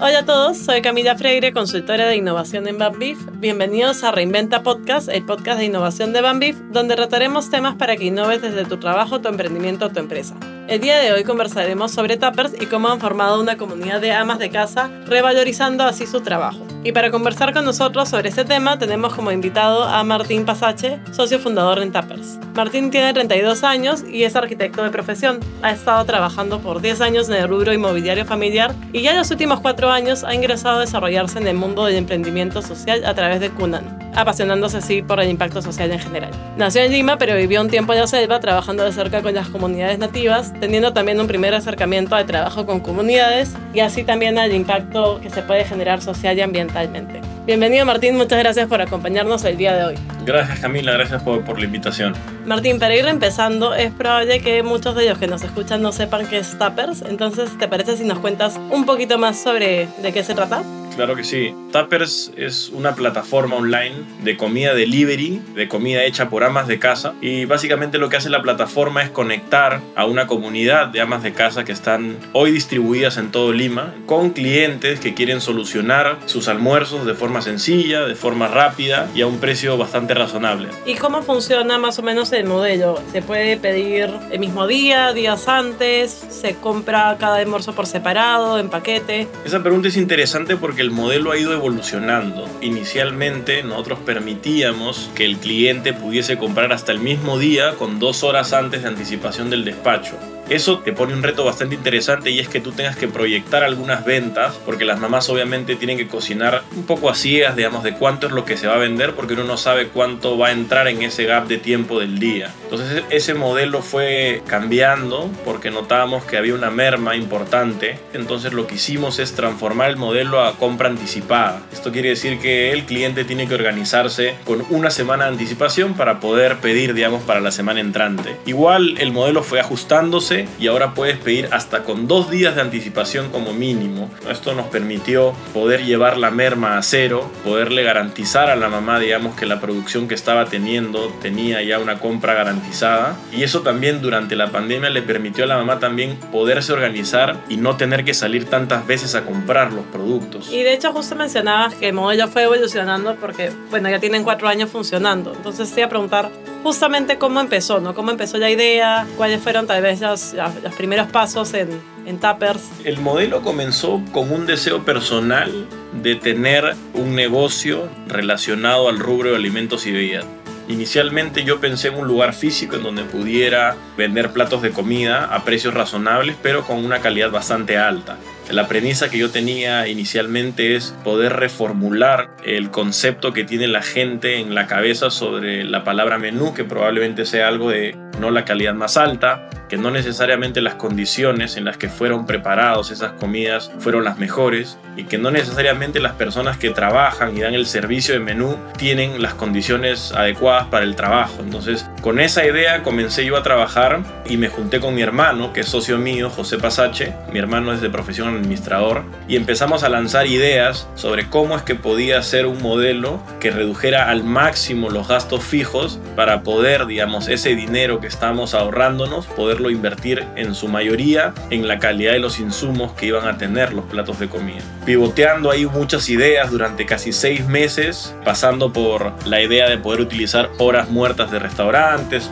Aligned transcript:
Hola 0.00 0.20
a 0.20 0.24
todos, 0.24 0.56
soy 0.58 0.80
Camila 0.80 1.16
Freire, 1.16 1.52
consultora 1.52 2.06
de 2.06 2.14
innovación 2.14 2.68
en 2.68 2.78
Bambif. 2.78 3.18
Bienvenidos 3.32 4.04
a 4.04 4.12
Reinventa 4.12 4.62
Podcast, 4.62 5.08
el 5.08 5.26
podcast 5.26 5.58
de 5.58 5.64
innovación 5.64 6.12
de 6.12 6.20
Bambif, 6.20 6.56
donde 6.70 6.94
trataremos 6.94 7.50
temas 7.50 7.74
para 7.74 7.96
que 7.96 8.04
innoves 8.04 8.40
desde 8.40 8.64
tu 8.64 8.76
trabajo, 8.76 9.20
tu 9.20 9.28
emprendimiento 9.28 9.86
o 9.86 9.88
tu 9.88 9.98
empresa. 9.98 10.36
El 10.68 10.82
día 10.82 10.98
de 10.98 11.12
hoy 11.12 11.24
conversaremos 11.24 11.92
sobre 11.92 12.18
Tappers 12.18 12.52
y 12.60 12.66
cómo 12.66 12.88
han 12.88 13.00
formado 13.00 13.40
una 13.40 13.56
comunidad 13.56 14.02
de 14.02 14.12
amas 14.12 14.38
de 14.38 14.50
casa, 14.50 14.90
revalorizando 15.06 15.82
así 15.82 16.06
su 16.06 16.20
trabajo. 16.20 16.58
Y 16.84 16.92
para 16.92 17.10
conversar 17.10 17.54
con 17.54 17.64
nosotros 17.64 18.10
sobre 18.10 18.28
este 18.28 18.44
tema 18.44 18.78
tenemos 18.78 19.14
como 19.14 19.32
invitado 19.32 19.84
a 19.84 20.04
Martín 20.04 20.44
Pasache, 20.44 21.00
socio 21.10 21.38
fundador 21.38 21.78
en 21.78 21.90
Tappers. 21.90 22.38
Martín 22.54 22.90
tiene 22.90 23.14
32 23.14 23.64
años 23.64 24.04
y 24.06 24.24
es 24.24 24.36
arquitecto 24.36 24.82
de 24.82 24.90
profesión. 24.90 25.40
Ha 25.62 25.70
estado 25.70 26.04
trabajando 26.04 26.60
por 26.60 26.82
10 26.82 27.00
años 27.00 27.30
en 27.30 27.36
el 27.36 27.48
rubro 27.48 27.72
inmobiliario 27.72 28.26
familiar 28.26 28.74
y 28.92 29.00
ya 29.00 29.12
en 29.12 29.16
los 29.16 29.30
últimos 29.30 29.60
4 29.60 29.90
años 29.90 30.22
ha 30.22 30.34
ingresado 30.34 30.76
a 30.76 30.80
desarrollarse 30.80 31.38
en 31.38 31.46
el 31.46 31.56
mundo 31.56 31.86
del 31.86 31.96
emprendimiento 31.96 32.60
social 32.60 33.06
a 33.06 33.14
través 33.14 33.40
de 33.40 33.48
Cunan 33.48 34.07
apasionándose 34.14 34.78
así 34.78 35.02
por 35.02 35.20
el 35.20 35.28
impacto 35.28 35.62
social 35.62 35.90
en 35.92 35.98
general. 35.98 36.30
Nació 36.56 36.82
en 36.82 36.92
Lima, 36.92 37.18
pero 37.18 37.36
vivió 37.36 37.60
un 37.60 37.68
tiempo 37.68 37.92
en 37.92 38.00
la 38.00 38.06
selva 38.06 38.40
trabajando 38.40 38.84
de 38.84 38.92
cerca 38.92 39.22
con 39.22 39.34
las 39.34 39.48
comunidades 39.48 39.98
nativas, 39.98 40.52
teniendo 40.60 40.92
también 40.92 41.20
un 41.20 41.26
primer 41.26 41.54
acercamiento 41.54 42.16
al 42.16 42.26
trabajo 42.26 42.66
con 42.66 42.80
comunidades 42.80 43.54
y 43.74 43.80
así 43.80 44.04
también 44.04 44.38
al 44.38 44.52
impacto 44.52 45.20
que 45.20 45.30
se 45.30 45.42
puede 45.42 45.64
generar 45.64 46.00
social 46.00 46.36
y 46.36 46.40
ambientalmente. 46.40 47.20
Bienvenido 47.46 47.86
Martín, 47.86 48.16
muchas 48.16 48.38
gracias 48.40 48.68
por 48.68 48.82
acompañarnos 48.82 49.42
el 49.44 49.56
día 49.56 49.74
de 49.74 49.84
hoy. 49.84 49.94
Gracias 50.26 50.58
Camila, 50.58 50.92
gracias 50.92 51.22
por, 51.22 51.42
por, 51.44 51.58
la 51.58 51.64
invitación. 51.64 52.12
Martín, 52.44 52.78
para 52.78 52.94
ir 52.94 53.06
empezando, 53.06 53.74
es 53.74 53.90
probable 53.90 54.40
que 54.40 54.62
muchos 54.62 54.94
de 54.94 55.04
ellos 55.04 55.18
que 55.18 55.26
nos 55.26 55.42
escuchan 55.42 55.80
no 55.80 55.92
sepan 55.92 56.26
qué 56.26 56.38
es 56.38 56.58
Tappers, 56.58 57.02
entonces 57.02 57.56
¿te 57.56 57.66
parece 57.66 57.96
si 57.96 58.04
nos 58.04 58.18
cuentas 58.18 58.60
un 58.70 58.84
poquito 58.84 59.16
más 59.16 59.38
sobre 59.38 59.88
de 60.02 60.12
qué 60.12 60.22
se 60.22 60.34
trata? 60.34 60.62
Claro 60.98 61.14
que 61.14 61.22
sí. 61.22 61.54
Tappers 61.70 62.32
es 62.36 62.70
una 62.70 62.96
plataforma 62.96 63.54
online 63.54 63.94
de 64.24 64.36
comida 64.36 64.74
delivery, 64.74 65.40
de 65.54 65.68
comida 65.68 66.02
hecha 66.02 66.28
por 66.28 66.42
amas 66.42 66.66
de 66.66 66.80
casa. 66.80 67.14
Y 67.20 67.44
básicamente 67.44 67.98
lo 67.98 68.08
que 68.08 68.16
hace 68.16 68.28
la 68.30 68.42
plataforma 68.42 69.04
es 69.04 69.10
conectar 69.10 69.80
a 69.94 70.06
una 70.06 70.26
comunidad 70.26 70.88
de 70.88 71.00
amas 71.00 71.22
de 71.22 71.32
casa 71.32 71.64
que 71.64 71.70
están 71.70 72.16
hoy 72.32 72.50
distribuidas 72.50 73.16
en 73.16 73.30
todo 73.30 73.52
Lima 73.52 73.94
con 74.06 74.30
clientes 74.30 74.98
que 74.98 75.14
quieren 75.14 75.40
solucionar 75.40 76.18
sus 76.26 76.48
almuerzos 76.48 77.06
de 77.06 77.14
forma 77.14 77.42
sencilla, 77.42 78.00
de 78.00 78.16
forma 78.16 78.48
rápida 78.48 79.08
y 79.14 79.20
a 79.20 79.28
un 79.28 79.38
precio 79.38 79.78
bastante 79.78 80.14
razonable. 80.14 80.68
¿Y 80.84 80.96
cómo 80.96 81.22
funciona 81.22 81.78
más 81.78 82.00
o 82.00 82.02
menos 82.02 82.32
el 82.32 82.44
modelo? 82.44 83.00
¿Se 83.12 83.22
puede 83.22 83.56
pedir 83.56 84.10
el 84.32 84.40
mismo 84.40 84.66
día, 84.66 85.12
días 85.12 85.46
antes? 85.46 86.10
¿Se 86.10 86.56
compra 86.56 87.16
cada 87.20 87.36
almuerzo 87.36 87.72
por 87.72 87.86
separado, 87.86 88.58
en 88.58 88.68
paquete? 88.68 89.28
Esa 89.44 89.62
pregunta 89.62 89.86
es 89.86 89.96
interesante 89.96 90.56
porque 90.56 90.87
el 90.88 90.94
modelo 90.94 91.32
ha 91.32 91.38
ido 91.38 91.52
evolucionando. 91.52 92.48
Inicialmente 92.62 93.62
nosotros 93.62 93.98
permitíamos 94.06 95.10
que 95.14 95.26
el 95.26 95.36
cliente 95.36 95.92
pudiese 95.92 96.38
comprar 96.38 96.72
hasta 96.72 96.92
el 96.92 96.98
mismo 96.98 97.38
día 97.38 97.74
con 97.74 97.98
dos 97.98 98.22
horas 98.22 98.54
antes 98.54 98.82
de 98.82 98.88
anticipación 98.88 99.50
del 99.50 99.66
despacho. 99.66 100.16
Eso 100.48 100.78
te 100.78 100.92
pone 100.92 101.12
un 101.12 101.22
reto 101.22 101.44
bastante 101.44 101.74
interesante 101.74 102.30
y 102.30 102.38
es 102.38 102.48
que 102.48 102.60
tú 102.60 102.72
tengas 102.72 102.96
que 102.96 103.06
proyectar 103.06 103.62
algunas 103.64 104.04
ventas, 104.04 104.58
porque 104.64 104.84
las 104.84 104.98
mamás 104.98 105.28
obviamente 105.28 105.76
tienen 105.76 105.98
que 105.98 106.08
cocinar 106.08 106.62
un 106.74 106.84
poco 106.84 107.10
a 107.10 107.14
ciegas, 107.14 107.56
digamos, 107.56 107.82
de 107.82 107.94
cuánto 107.94 108.26
es 108.26 108.32
lo 108.32 108.44
que 108.44 108.56
se 108.56 108.66
va 108.66 108.74
a 108.74 108.78
vender, 108.78 109.14
porque 109.14 109.34
uno 109.34 109.44
no 109.44 109.56
sabe 109.56 109.88
cuánto 109.88 110.38
va 110.38 110.48
a 110.48 110.52
entrar 110.52 110.88
en 110.88 111.02
ese 111.02 111.24
gap 111.24 111.48
de 111.48 111.58
tiempo 111.58 112.00
del 112.00 112.18
día. 112.18 112.52
Entonces 112.64 113.02
ese 113.10 113.34
modelo 113.34 113.82
fue 113.82 114.42
cambiando 114.46 115.30
porque 115.44 115.70
notábamos 115.70 116.24
que 116.24 116.36
había 116.36 116.54
una 116.54 116.70
merma 116.70 117.16
importante. 117.16 117.98
Entonces 118.14 118.52
lo 118.52 118.66
que 118.66 118.76
hicimos 118.76 119.18
es 119.18 119.34
transformar 119.34 119.90
el 119.90 119.96
modelo 119.96 120.42
a 120.42 120.56
compra 120.56 120.88
anticipada. 120.88 121.60
Esto 121.72 121.92
quiere 121.92 122.10
decir 122.10 122.38
que 122.38 122.72
el 122.72 122.84
cliente 122.84 123.24
tiene 123.24 123.48
que 123.48 123.54
organizarse 123.54 124.36
con 124.44 124.64
una 124.70 124.90
semana 124.90 125.24
de 125.24 125.30
anticipación 125.30 125.94
para 125.94 126.20
poder 126.20 126.56
pedir, 126.58 126.94
digamos, 126.94 127.22
para 127.22 127.40
la 127.40 127.50
semana 127.50 127.80
entrante. 127.80 128.36
Igual 128.46 128.96
el 128.98 129.12
modelo 129.12 129.42
fue 129.42 129.60
ajustándose 129.60 130.37
y 130.60 130.66
ahora 130.66 130.94
puedes 130.94 131.16
pedir 131.16 131.48
hasta 131.52 131.82
con 131.84 132.06
dos 132.06 132.30
días 132.30 132.54
de 132.54 132.60
anticipación 132.60 133.30
como 133.30 133.52
mínimo. 133.52 134.10
Esto 134.30 134.54
nos 134.54 134.66
permitió 134.66 135.34
poder 135.54 135.84
llevar 135.84 136.18
la 136.18 136.30
merma 136.30 136.78
a 136.78 136.82
cero, 136.82 137.30
poderle 137.44 137.82
garantizar 137.82 138.50
a 138.50 138.56
la 138.56 138.68
mamá, 138.68 139.00
digamos, 139.00 139.34
que 139.34 139.46
la 139.46 139.60
producción 139.60 140.08
que 140.08 140.14
estaba 140.14 140.44
teniendo 140.46 141.08
tenía 141.22 141.62
ya 141.62 141.78
una 141.78 141.98
compra 141.98 142.34
garantizada. 142.34 143.16
Y 143.32 143.42
eso 143.42 143.62
también 143.62 144.02
durante 144.02 144.36
la 144.36 144.50
pandemia 144.50 144.90
le 144.90 145.02
permitió 145.02 145.44
a 145.44 145.46
la 145.46 145.56
mamá 145.56 145.78
también 145.78 146.16
poderse 146.30 146.72
organizar 146.72 147.36
y 147.48 147.56
no 147.56 147.76
tener 147.76 148.04
que 148.04 148.14
salir 148.14 148.44
tantas 148.46 148.86
veces 148.86 149.14
a 149.14 149.24
comprar 149.24 149.72
los 149.72 149.84
productos. 149.86 150.52
Y 150.52 150.62
de 150.62 150.74
hecho 150.74 150.92
justo 150.92 151.14
mencionabas 151.16 151.74
que 151.74 151.88
el 151.88 151.94
modelo 151.94 152.28
fue 152.28 152.44
evolucionando 152.44 153.16
porque, 153.16 153.50
bueno, 153.70 153.88
ya 153.88 153.98
tienen 153.98 154.24
cuatro 154.24 154.48
años 154.48 154.70
funcionando. 154.70 155.32
Entonces 155.34 155.70
te 155.72 155.80
iba 155.80 155.86
a 155.86 155.90
preguntar 155.90 156.30
justamente 156.62 157.18
cómo 157.18 157.40
empezó, 157.40 157.80
¿no? 157.80 157.94
Cómo 157.94 158.10
empezó 158.10 158.38
la 158.38 158.50
idea, 158.50 159.06
cuáles 159.16 159.40
fueron 159.40 159.66
tal 159.66 159.82
vez 159.82 160.02
los 160.34 160.74
primeros 160.74 161.08
pasos 161.08 161.54
en, 161.54 161.68
en 162.06 162.18
Tappers? 162.18 162.62
El 162.84 162.98
modelo 162.98 163.42
comenzó 163.42 164.02
con 164.12 164.32
un 164.32 164.46
deseo 164.46 164.84
personal 164.84 165.66
de 166.02 166.14
tener 166.14 166.74
un 166.94 167.14
negocio 167.14 167.88
relacionado 168.06 168.88
al 168.88 168.98
rubro 168.98 169.30
de 169.30 169.36
alimentos 169.36 169.86
y 169.86 169.92
bebidas. 169.92 170.26
Inicialmente 170.68 171.44
yo 171.44 171.60
pensé 171.60 171.88
en 171.88 171.94
un 171.94 172.06
lugar 172.06 172.34
físico 172.34 172.76
en 172.76 172.82
donde 172.82 173.02
pudiera 173.04 173.74
vender 173.96 174.32
platos 174.32 174.60
de 174.60 174.70
comida 174.70 175.24
a 175.24 175.42
precios 175.42 175.72
razonables, 175.72 176.36
pero 176.42 176.62
con 176.62 176.84
una 176.84 177.00
calidad 177.00 177.30
bastante 177.30 177.78
alta. 177.78 178.18
La 178.50 178.66
premisa 178.66 179.10
que 179.10 179.18
yo 179.18 179.30
tenía 179.30 179.88
inicialmente 179.88 180.74
es 180.74 180.94
poder 181.04 181.34
reformular 181.34 182.30
el 182.44 182.70
concepto 182.70 183.34
que 183.34 183.44
tiene 183.44 183.68
la 183.68 183.82
gente 183.82 184.38
en 184.38 184.54
la 184.54 184.66
cabeza 184.66 185.10
sobre 185.10 185.64
la 185.64 185.84
palabra 185.84 186.16
menú, 186.16 186.54
que 186.54 186.64
probablemente 186.64 187.26
sea 187.26 187.48
algo 187.48 187.70
de 187.70 187.94
no 188.18 188.30
la 188.30 188.46
calidad 188.46 188.74
más 188.74 188.96
alta, 188.96 189.50
que 189.68 189.76
no 189.76 189.90
necesariamente 189.90 190.62
las 190.62 190.74
condiciones 190.74 191.56
en 191.56 191.66
las 191.66 191.76
que 191.76 191.88
fueron 191.88 192.26
preparados 192.26 192.90
esas 192.90 193.12
comidas 193.12 193.70
fueron 193.78 194.04
las 194.04 194.18
mejores 194.18 194.78
y 194.96 195.04
que 195.04 195.18
no 195.18 195.30
necesariamente 195.30 196.00
las 196.00 196.14
personas 196.14 196.56
que 196.56 196.70
trabajan 196.70 197.36
y 197.36 197.40
dan 197.40 197.54
el 197.54 197.66
servicio 197.66 198.14
de 198.14 198.20
menú 198.20 198.56
tienen 198.78 199.20
las 199.20 199.34
condiciones 199.34 200.12
adecuadas 200.12 200.68
para 200.68 200.84
el 200.84 200.96
trabajo. 200.96 201.40
Entonces, 201.40 201.86
con 202.08 202.20
esa 202.20 202.46
idea 202.46 202.82
comencé 202.82 203.26
yo 203.26 203.36
a 203.36 203.42
trabajar 203.42 204.00
y 204.24 204.38
me 204.38 204.48
junté 204.48 204.80
con 204.80 204.94
mi 204.94 205.02
hermano, 205.02 205.52
que 205.52 205.60
es 205.60 205.68
socio 205.68 205.98
mío, 205.98 206.30
José 206.30 206.56
Pasache. 206.56 207.12
Mi 207.34 207.38
hermano 207.38 207.70
es 207.70 207.82
de 207.82 207.90
profesión 207.90 208.28
administrador 208.28 209.02
y 209.28 209.36
empezamos 209.36 209.82
a 209.82 209.90
lanzar 209.90 210.26
ideas 210.26 210.88
sobre 210.94 211.28
cómo 211.28 211.54
es 211.54 211.64
que 211.64 211.74
podía 211.74 212.22
ser 212.22 212.46
un 212.46 212.62
modelo 212.62 213.22
que 213.40 213.50
redujera 213.50 214.08
al 214.08 214.24
máximo 214.24 214.88
los 214.88 215.06
gastos 215.06 215.44
fijos 215.44 216.00
para 216.16 216.42
poder, 216.44 216.86
digamos, 216.86 217.28
ese 217.28 217.54
dinero 217.54 218.00
que 218.00 218.06
estamos 218.06 218.54
ahorrándonos, 218.54 219.26
poderlo 219.26 219.68
invertir 219.68 220.24
en 220.34 220.54
su 220.54 220.66
mayoría 220.66 221.34
en 221.50 221.68
la 221.68 221.78
calidad 221.78 222.12
de 222.12 222.20
los 222.20 222.40
insumos 222.40 222.92
que 222.92 223.04
iban 223.04 223.28
a 223.28 223.36
tener 223.36 223.74
los 223.74 223.84
platos 223.84 224.18
de 224.18 224.30
comida. 224.30 224.62
Pivoteando 224.86 225.50
ahí 225.50 225.66
muchas 225.66 226.08
ideas 226.08 226.50
durante 226.50 226.86
casi 226.86 227.12
seis 227.12 227.46
meses, 227.46 228.16
pasando 228.24 228.72
por 228.72 229.12
la 229.26 229.42
idea 229.42 229.68
de 229.68 229.76
poder 229.76 230.00
utilizar 230.00 230.48
horas 230.56 230.88
muertas 230.88 231.30
de 231.30 231.38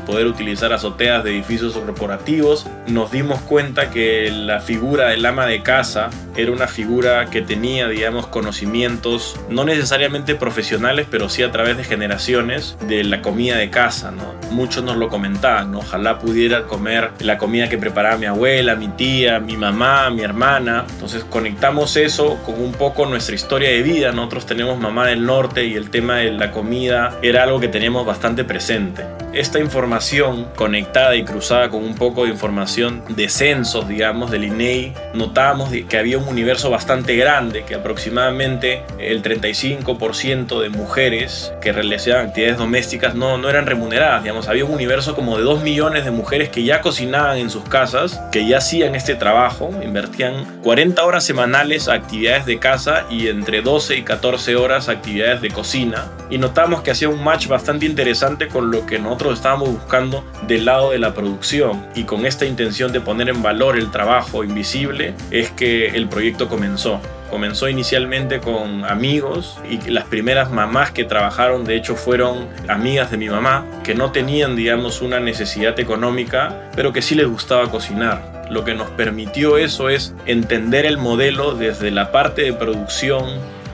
poder 0.05 0.27
utilizar 0.27 0.73
azoteas 0.73 1.25
de 1.25 1.31
edificios 1.31 1.75
corporativos, 1.75 2.67
nos 2.87 3.11
dimos 3.11 3.41
cuenta 3.41 3.91
que 3.91 4.31
la 4.31 4.61
figura 4.61 5.09
del 5.09 5.25
ama 5.27 5.47
de 5.47 5.63
casa 5.63 6.11
era 6.37 6.53
una 6.53 6.67
figura 6.67 7.27
que 7.27 7.43
tenía, 7.43 7.89
digamos, 7.89 8.27
conocimientos 8.27 9.39
no 9.49 9.65
necesariamente 9.65 10.35
profesionales, 10.35 11.07
pero 11.11 11.29
sí 11.29 11.43
a 11.43 11.51
través 11.51 11.77
de 11.77 11.85
generaciones 11.85 12.77
de 12.87 13.05
la 13.05 13.23
comida 13.23 13.57
de 13.57 13.71
casa, 13.71 14.11
¿no? 14.11 14.35
Muchos 14.51 14.85
nos 14.85 14.97
lo 14.97 15.09
comentaban, 15.09 15.75
Ojalá 15.75 16.19
pudiera 16.19 16.65
comer 16.65 17.11
la 17.21 17.39
comida 17.39 17.69
que 17.69 17.79
preparaba 17.79 18.17
mi 18.17 18.27
abuela, 18.27 18.75
mi 18.75 18.89
tía, 18.89 19.41
mi 19.41 19.57
mamá, 19.57 20.11
mi 20.11 20.23
hermana. 20.23 20.85
Entonces 20.91 21.25
conectamos 21.25 21.97
eso 21.97 22.39
con 22.45 22.61
un 22.61 22.73
poco 22.73 23.07
nuestra 23.07 23.35
historia 23.35 23.71
de 23.71 23.83
vida. 23.83 24.13
Nosotros 24.13 24.47
tenemos 24.47 24.79
mamá 24.79 25.07
del 25.07 25.25
norte 25.25 25.65
y 25.65 25.75
el 25.75 25.91
tema 25.91 26.17
de 26.17 26.33
la 26.33 26.51
comida 26.51 27.19
era 27.23 27.45
algo 27.45 27.61
que 27.61 27.69
teníamos 27.69 28.07
bastante 28.07 28.45
presente. 28.45 29.05
Esta 29.37 29.59
información 29.59 30.49
conectada 30.57 31.15
y 31.15 31.23
cruzada 31.23 31.69
con 31.69 31.85
un 31.85 31.95
poco 31.95 32.25
de 32.25 32.31
información 32.31 33.03
de 33.07 33.29
censos, 33.29 33.87
digamos, 33.87 34.31
del 34.31 34.45
INEI, 34.45 34.95
notábamos 35.13 35.69
que 35.91 35.99
había 35.99 36.17
un 36.17 36.27
universo 36.27 36.71
bastante 36.71 37.17
grande, 37.17 37.63
que 37.65 37.75
aproximadamente 37.75 38.83
el 38.99 39.23
35% 39.23 40.63
de 40.63 40.71
mujeres 40.71 41.53
que 41.61 41.73
realizaban 41.73 42.29
actividades 42.29 42.57
domésticas 42.57 43.15
no, 43.15 43.37
no 43.37 43.51
eran 43.51 43.67
remuneradas. 43.67 44.23
Digamos, 44.23 44.49
había 44.49 44.65
un 44.65 44.73
universo 44.73 45.15
como 45.15 45.37
de 45.37 45.45
2 45.45 45.63
millones 45.63 46.07
de 46.07 46.13
mujeres 46.13 46.49
que 46.49 46.65
ya 46.65 46.81
cocinaban 46.81 47.37
en 47.37 47.51
sus 47.51 47.65
casas, 47.65 48.19
que 48.33 48.49
ya 48.49 48.57
hacían 48.57 48.95
este 48.95 49.17
trabajo, 49.17 49.69
invertían 49.85 50.63
40 50.63 51.05
horas 51.05 51.25
semanales 51.25 51.89
a 51.89 51.93
actividades 51.93 52.47
de 52.47 52.59
casa 52.59 53.05
y 53.11 53.29
entre 53.29 53.61
12 53.61 53.97
y 53.97 54.03
14 54.03 54.57
horas 54.57 54.89
a 54.89 54.93
actividades 54.93 55.43
de 55.43 55.51
cocina. 55.51 56.07
Y 56.31 56.39
notamos 56.39 56.81
que 56.81 56.91
hacía 56.91 57.11
un 57.11 57.23
match 57.23 57.49
bastante 57.49 57.85
interesante 57.85 58.49
con 58.49 58.71
lo 58.71 58.87
que 58.87 58.99
nosotros 58.99 59.26
estábamos 59.33 59.71
buscando 59.71 60.25
del 60.47 60.65
lado 60.65 60.91
de 60.91 60.99
la 60.99 61.15
producción 61.15 61.87
y 61.95 62.05
con 62.05 62.27
esta 62.27 62.47
intención 62.47 62.93
de 62.93 63.01
poner 63.01 63.29
en 63.29 63.43
valor 63.43 63.77
el 63.77 63.91
trabajo 63.91 64.45
invisible 64.45 65.15
es 65.31 65.51
que 65.51 65.89
el 65.89 66.09
proyecto 66.09 66.49
comenzó. 66.49 67.01
Comenzó 67.31 67.69
inicialmente 67.69 68.39
con 68.41 68.85
amigos 68.85 69.59
y 69.69 69.91
las 69.91 70.05
primeras 70.05 70.51
mamás 70.51 70.93
que 70.93 71.05
trabajaron 71.05 71.65
de 71.65 71.77
hecho 71.77 71.97
fueron 71.97 72.47
amigas 72.69 73.11
de 73.11 73.17
mi 73.17 73.29
mamá 73.29 73.65
que 73.83 73.95
no 73.95 74.13
tenían 74.13 74.55
digamos 74.55 75.03
una 75.03 75.19
necesidad 75.19 75.79
económica 75.81 76.71
pero 76.77 76.93
que 76.93 77.03
sí 77.03 77.15
les 77.15 77.27
gustaba 77.27 77.71
cocinar. 77.71 78.47
Lo 78.51 78.65
que 78.65 78.75
nos 78.75 78.89
permitió 78.91 79.59
eso 79.59 79.89
es 79.89 80.15
entender 80.25 80.87
el 80.87 80.99
modelo 80.99 81.55
desde 81.55 81.91
la 81.91 82.13
parte 82.13 82.43
de 82.43 82.53
producción, 82.53 83.25